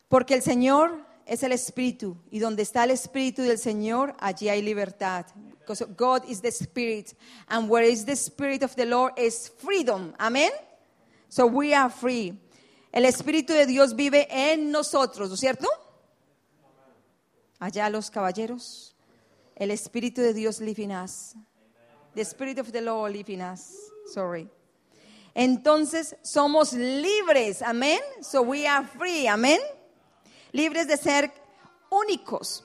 Porque 0.07 0.33
el 0.33 0.41
Señor 0.41 1.05
es 1.25 1.43
el 1.43 1.51
Espíritu 1.51 2.17
y 2.31 2.39
donde 2.39 2.63
está 2.63 2.83
el 2.83 2.91
Espíritu 2.91 3.43
del 3.43 3.59
Señor, 3.59 4.15
allí 4.19 4.49
hay 4.49 4.61
libertad. 4.61 5.25
Because 5.59 5.85
God 5.97 6.23
is 6.27 6.41
the 6.41 6.49
Spirit 6.49 7.15
and 7.47 7.69
where 7.69 7.87
is 7.87 8.05
the 8.05 8.15
Spirit 8.15 8.63
of 8.63 8.75
the 8.75 8.85
Lord 8.85 9.13
is 9.17 9.51
freedom. 9.59 10.13
Amén. 10.17 10.51
So 11.29 11.45
we 11.45 11.75
are 11.75 11.91
free. 11.91 12.39
El 12.91 13.05
Espíritu 13.05 13.53
de 13.53 13.65
Dios 13.65 13.95
vive 13.95 14.27
en 14.31 14.71
nosotros, 14.71 15.29
¿no 15.29 15.35
es 15.35 15.39
cierto? 15.39 15.67
Allá 17.59 17.89
los 17.89 18.09
caballeros. 18.09 18.95
El 19.55 19.71
Espíritu 19.71 20.21
de 20.21 20.33
Dios 20.33 20.59
live 20.59 20.81
in 20.81 20.91
us. 20.91 21.35
The 22.15 22.21
Spirit 22.21 22.59
of 22.59 22.71
the 22.71 22.81
Lord 22.81 23.13
live 23.13 23.31
in 23.31 23.41
us. 23.41 23.75
Sorry. 24.13 24.49
Entonces 25.35 26.15
somos 26.23 26.73
libres, 26.73 27.61
amén. 27.61 27.99
So 28.21 28.41
we 28.41 28.67
are 28.67 28.87
free, 28.87 29.27
amén. 29.27 29.59
Libres 30.51 30.87
de 30.87 30.97
ser 30.97 31.31
únicos. 31.89 32.63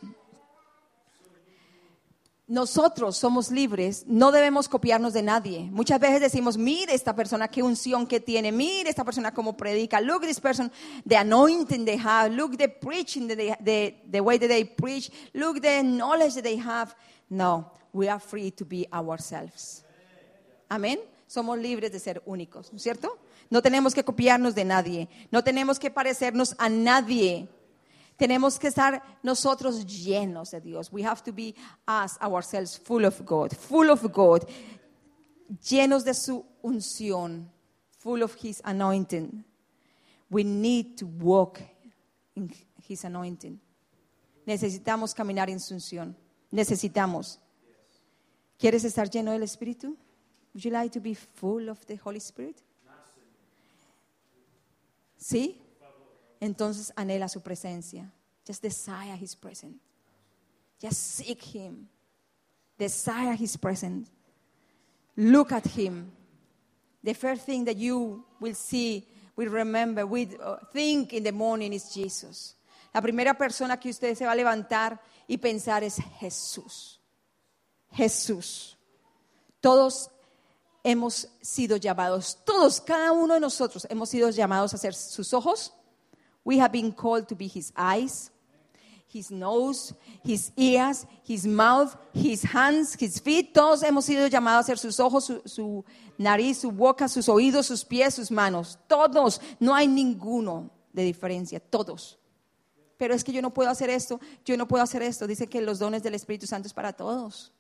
Nosotros 2.47 3.16
somos 3.16 3.51
libres, 3.51 4.05
no 4.07 4.30
debemos 4.30 4.68
copiarnos 4.68 5.14
de 5.14 5.22
nadie. 5.22 5.70
Muchas 5.72 5.99
veces 5.99 6.20
decimos, 6.20 6.59
mire 6.59 6.92
esta 6.92 7.16
persona 7.16 7.49
qué 7.49 7.62
unción 7.62 8.07
que 8.07 8.20
tiene, 8.20 8.53
mire 8.53 8.90
esta 8.90 9.03
persona 9.03 9.32
cómo 9.32 9.57
predica, 9.57 9.99
look 10.03 10.22
this 10.22 10.40
person, 10.40 10.70
the 11.09 11.16
anointing 11.16 11.86
they 11.86 11.99
have, 11.99 12.30
look 12.34 12.59
the 12.59 12.68
preaching, 12.68 13.28
that 13.28 13.38
they, 13.64 13.99
the, 14.11 14.20
way 14.20 14.38
that 14.38 14.49
they 14.49 14.66
preach, 14.66 15.11
look 15.32 15.62
the 15.62 15.82
knowledge 15.82 16.34
that 16.34 16.45
they 16.45 16.59
have. 16.59 16.95
No, 17.30 17.72
we 17.95 18.11
are 18.11 18.20
free 18.20 18.51
to 18.51 18.66
be 18.66 18.86
ourselves. 18.92 19.82
Amén. 20.68 20.99
Somos 21.26 21.59
libres 21.59 21.92
de 21.92 21.99
ser 21.99 22.22
únicos, 22.26 22.70
¿no 22.70 22.76
es 22.76 22.82
cierto? 22.82 23.18
No 23.49 23.62
tenemos 23.62 23.95
que 23.95 24.05
copiarnos 24.05 24.55
de 24.55 24.66
nadie, 24.66 25.09
no 25.30 25.42
tenemos 25.42 25.78
que 25.78 25.90
parecernos 25.90 26.55
a 26.59 26.68
nadie. 26.68 27.49
Tenemos 28.17 28.59
que 28.59 28.69
estar 28.69 29.03
nosotros 29.23 29.85
llenos 29.85 30.53
de 30.53 30.61
Dios. 30.61 30.93
We 30.93 31.03
have 31.03 31.23
to 31.25 31.33
be 31.33 31.55
us, 31.87 32.17
ourselves, 32.21 32.79
full 32.79 33.05
of 33.05 33.21
God, 33.25 33.53
full 33.53 33.91
of 33.91 34.03
God, 34.12 34.49
llenos 35.69 36.05
de 36.05 36.15
su 36.15 36.45
unción, 36.62 37.51
full 37.99 38.23
of 38.23 38.37
His 38.41 38.61
anointing. 38.65 39.45
We 40.31 40.45
need 40.45 40.97
to 40.99 41.07
walk 41.07 41.61
in 42.37 42.53
His 42.89 43.05
anointing. 43.05 43.61
Necesitamos 44.47 45.15
caminar 45.15 45.51
en 45.51 45.59
su 45.59 45.75
unción. 45.75 46.17
Necesitamos. 46.53 47.41
¿Quieres 48.59 48.85
estar 48.85 49.11
lleno 49.11 49.33
del 49.33 49.43
Espíritu? 49.43 49.97
Would 50.55 50.62
you 50.62 50.71
like 50.71 50.93
to 50.93 51.01
be 51.01 51.15
full 51.15 51.69
of 51.69 51.85
the 51.87 51.97
Holy 51.97 52.21
Spirit? 52.21 52.62
¿Sí? 55.17 55.64
Entonces 56.45 56.92
anhela 56.95 57.26
su 57.26 57.40
presencia. 57.40 58.12
Just 58.47 58.62
desire 58.62 59.16
his 59.16 59.34
presence. 59.34 59.78
Just 60.78 61.16
seek 61.16 61.42
him. 61.42 61.88
Desire 62.78 63.34
his 63.34 63.57
presence. 63.57 64.11
Look 65.16 65.53
at 65.53 65.66
him. 65.66 66.12
The 67.03 67.14
first 67.14 67.47
thing 67.47 67.64
that 67.64 67.78
you 67.78 68.26
will 68.40 68.55
see, 68.55 69.09
will 69.36 69.49
remember, 69.49 70.05
will 70.05 70.28
uh, 70.38 70.57
think 70.70 71.14
in 71.14 71.22
the 71.22 71.32
morning 71.32 71.72
is 71.72 71.90
Jesus. 71.95 72.57
La 72.92 73.01
primera 73.01 73.32
persona 73.32 73.78
que 73.78 73.88
usted 73.88 74.14
se 74.14 74.26
va 74.26 74.32
a 74.32 74.36
levantar 74.36 75.01
y 75.26 75.38
pensar 75.38 75.82
es 75.82 75.97
Jesús. 76.20 77.01
Jesús. 77.90 78.76
Todos 79.62 80.11
hemos 80.82 81.26
sido 81.40 81.78
llamados, 81.78 82.36
todos, 82.45 82.82
cada 82.82 83.12
uno 83.12 83.32
de 83.32 83.40
nosotros 83.40 83.86
hemos 83.88 84.11
sido 84.11 84.28
llamados 84.28 84.74
a 84.74 84.76
ser 84.76 84.92
sus 84.92 85.32
ojos. 85.32 85.72
We 86.45 86.59
have 86.59 86.72
been 86.72 86.92
called 86.92 87.28
to 87.28 87.34
be 87.34 87.49
his 87.49 87.72
eyes, 87.74 88.30
his 89.09 89.30
nose, 89.30 89.95
his 90.22 90.53
ears, 90.57 91.07
his 91.22 91.47
mouth, 91.47 91.97
his 92.12 92.42
hands, 92.42 92.97
his 92.99 93.20
feet. 93.20 93.55
Todos 93.55 93.82
hemos 93.82 94.05
sido 94.05 94.28
llamados 94.28 94.64
a 94.64 94.76
ser 94.76 94.78
sus 94.78 95.01
ojos, 95.01 95.32
su, 95.47 95.84
nariz, 96.18 96.59
su 96.59 96.70
boca, 96.70 97.09
sus 97.09 97.28
oídos, 97.28 97.66
sus 97.66 97.84
pies, 97.84 98.14
sus 98.14 98.30
manos. 98.30 98.78
Todos, 98.88 99.40
no 99.59 99.74
hay 99.74 99.86
ninguno 99.88 100.70
de 100.92 101.05
diferencia, 101.05 101.61
todos. 101.61 102.18
Pero 102.99 103.14
es 103.14 103.24
que 103.24 103.32
yo 103.32 103.40
no 103.40 103.53
puedo 103.53 103.70
hacer 103.70 103.88
esto, 103.88 104.20
yo 104.45 104.57
no 104.57 104.68
puedo 104.68 104.82
hacer 104.82 105.03
esto. 105.03 105.26
Dice 105.26 105.47
que 105.47 105.61
los 105.61 105.78
dones 105.78 106.03
del 106.03 106.14
Espíritu 106.14 106.47
Santo 106.47 106.68
es 106.68 106.74
para 106.74 106.92
todos. 106.92 107.53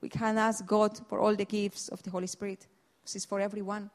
We 0.00 0.08
can 0.08 0.38
ask 0.38 0.64
God 0.66 0.96
for 1.08 1.20
all 1.20 1.36
the 1.36 1.46
gifts 1.46 1.88
of 1.90 2.02
the 2.02 2.10
Holy 2.10 2.26
Spirit. 2.26 2.68
Because 3.00 3.16
it's 3.16 3.26
for 3.26 3.40
everyone. 3.40 3.90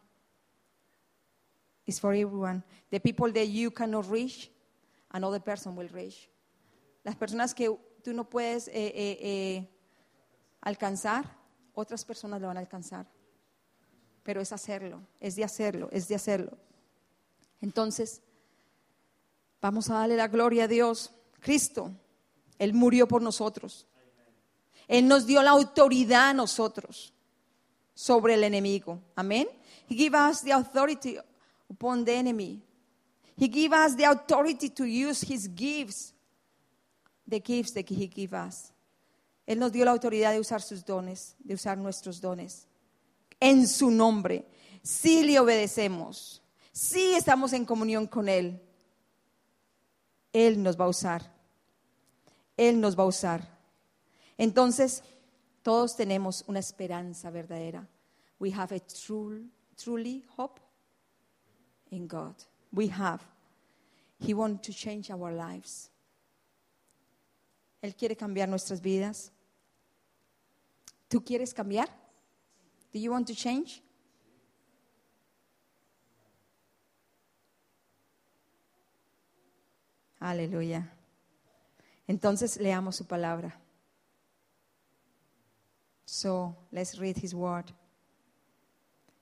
It's 1.86 2.00
for 2.00 2.14
everyone. 2.14 2.64
The 2.90 3.00
people 3.00 3.32
that 3.32 3.48
you 3.48 3.72
cannot 3.72 4.10
reach, 4.10 4.52
another 5.12 5.40
person 5.40 5.76
will 5.76 5.90
reach. 5.90 6.30
Las 7.04 7.16
personas 7.16 7.54
que 7.54 7.76
tú 8.04 8.14
no 8.14 8.30
puedes 8.30 8.68
eh, 8.68 8.74
eh, 8.74 9.18
eh, 9.22 9.70
alcanzar, 10.62 11.26
otras 11.74 12.06
personas 12.06 12.40
lo 12.40 12.48
van 12.48 12.58
a 12.58 12.60
alcanzar. 12.60 13.08
Pero 14.24 14.42
es 14.42 14.52
hacerlo, 14.52 15.02
es 15.20 15.36
de 15.36 15.44
hacerlo, 15.44 15.90
es 15.92 16.08
de 16.08 16.16
hacerlo. 16.16 16.58
Entonces, 17.60 18.22
vamos 19.62 19.90
a 19.90 19.96
darle 19.96 20.16
la 20.16 20.28
gloria 20.28 20.66
a 20.66 20.68
Dios. 20.68 21.12
Cristo, 21.40 21.92
Él 22.60 22.74
murió 22.74 23.08
por 23.08 23.22
nosotros. 23.22 23.88
Él 24.88 25.08
nos 25.08 25.26
dio 25.26 25.42
la 25.42 25.52
autoridad 25.52 26.30
a 26.30 26.34
nosotros 26.34 27.14
sobre 27.94 28.36
el 28.36 28.44
enemigo. 28.44 29.00
Amén. 29.16 29.48
He 29.90 29.96
gave 29.96 30.16
us 30.16 30.42
the 30.42 30.54
authority 30.54 31.18
upon 31.72 32.04
the 32.04 32.14
enemy. 32.14 32.62
He 33.38 33.48
gave 33.48 33.74
us 33.74 33.96
the 33.96 34.04
authority 34.04 34.70
to 34.70 34.86
use 34.86 35.22
his 35.22 35.48
gifts, 35.48 36.14
the 37.28 37.40
gifts 37.40 37.72
that 37.72 37.90
he 37.90 38.08
gave 38.08 38.34
us. 38.34 38.72
Él 39.48 39.58
nos 39.58 39.72
dio 39.72 39.86
la 39.86 39.92
autoridad 39.92 40.34
de 40.34 40.40
usar 40.40 40.62
sus 40.62 40.86
dones, 40.86 41.36
de 41.40 41.56
usar 41.56 41.78
nuestros 41.78 42.22
dones. 42.22 42.68
En 43.40 43.68
su 43.68 43.90
nombre. 43.90 44.46
Si 44.84 45.24
le 45.24 45.40
obedecemos, 45.40 46.42
si 46.72 47.16
estamos 47.16 47.54
en 47.54 47.66
comunión 47.66 48.08
con 48.08 48.30
Él, 48.30 48.62
Él 50.32 50.62
nos 50.62 50.80
va 50.80 50.86
a 50.86 50.90
usar. 50.90 51.34
Él 52.56 52.80
nos 52.80 52.98
va 52.98 53.04
a 53.04 53.08
usar. 53.08 53.60
Entonces, 54.38 55.04
todos 55.64 55.96
tenemos 55.96 56.44
una 56.48 56.60
esperanza 56.60 57.30
verdadera. 57.30 57.88
We 58.40 58.52
have 58.52 58.76
a 58.76 58.80
true, 58.80 59.46
truly 59.76 60.24
hope 60.36 60.62
in 61.92 62.08
God. 62.08 62.36
We 62.74 62.88
have. 62.88 63.22
He 64.20 64.34
wants 64.34 64.68
to 64.68 64.74
change 64.74 65.12
our 65.12 65.32
lives. 65.32 65.90
Él 67.82 67.96
quiere 67.96 68.16
cambiar 68.16 68.48
nuestras 68.48 68.80
vidas. 68.80 69.32
¿Tú 71.10 71.24
quieres 71.24 71.54
cambiar? 71.54 71.88
Do 72.94 73.00
you 73.00 73.12
want 73.12 73.28
to 73.28 73.36
change? 73.36 73.82
Aleluya. 80.20 80.88
Entonces 82.08 82.58
leamos 82.58 82.96
su 82.96 83.06
palabra. 83.06 83.56
So, 86.06 86.56
let's 86.72 87.00
read 87.00 87.18
his 87.18 87.34
word. 87.34 87.72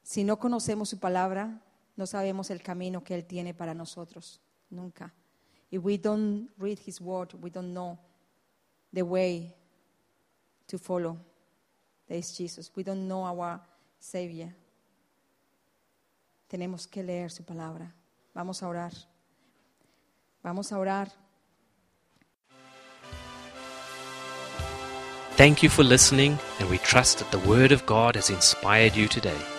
Si 0.03 0.23
no 0.23 0.37
conocemos 0.37 0.89
su 0.89 0.97
palabra, 0.97 1.61
no 1.99 2.07
sabemos 2.07 2.49
el 2.49 2.61
camino 2.61 3.03
que 3.03 3.13
él 3.13 3.25
tiene 3.25 3.53
para 3.53 3.73
nosotros. 3.73 4.39
Nunca. 4.69 5.13
If 5.69 5.83
we 5.83 5.97
don't 5.97 6.49
read 6.57 6.79
his 6.87 7.01
word, 7.01 7.33
we 7.41 7.49
don't 7.49 7.73
know 7.73 7.99
the 8.93 9.01
way 9.01 9.53
to 10.67 10.77
follow. 10.79 11.17
That 12.07 12.17
is 12.17 12.37
Jesus. 12.37 12.71
We 12.73 12.83
don't 12.83 13.05
know 13.05 13.25
our 13.25 13.59
Savior. 13.99 14.55
Tenemos 16.47 16.87
que 16.87 17.03
leer 17.03 17.31
su 17.31 17.43
palabra. 17.43 17.93
Vamos 18.33 18.63
a 18.63 18.69
orar. 18.69 18.93
Vamos 20.41 20.71
a 20.71 20.77
orar. 20.79 21.11
Thank 25.35 25.63
you 25.63 25.69
for 25.69 25.83
listening, 25.83 26.39
and 26.59 26.69
we 26.69 26.77
trust 26.77 27.19
that 27.19 27.31
the 27.31 27.39
Word 27.39 27.73
of 27.73 27.85
God 27.85 28.15
has 28.15 28.29
inspired 28.29 28.95
you 28.95 29.09
today. 29.09 29.58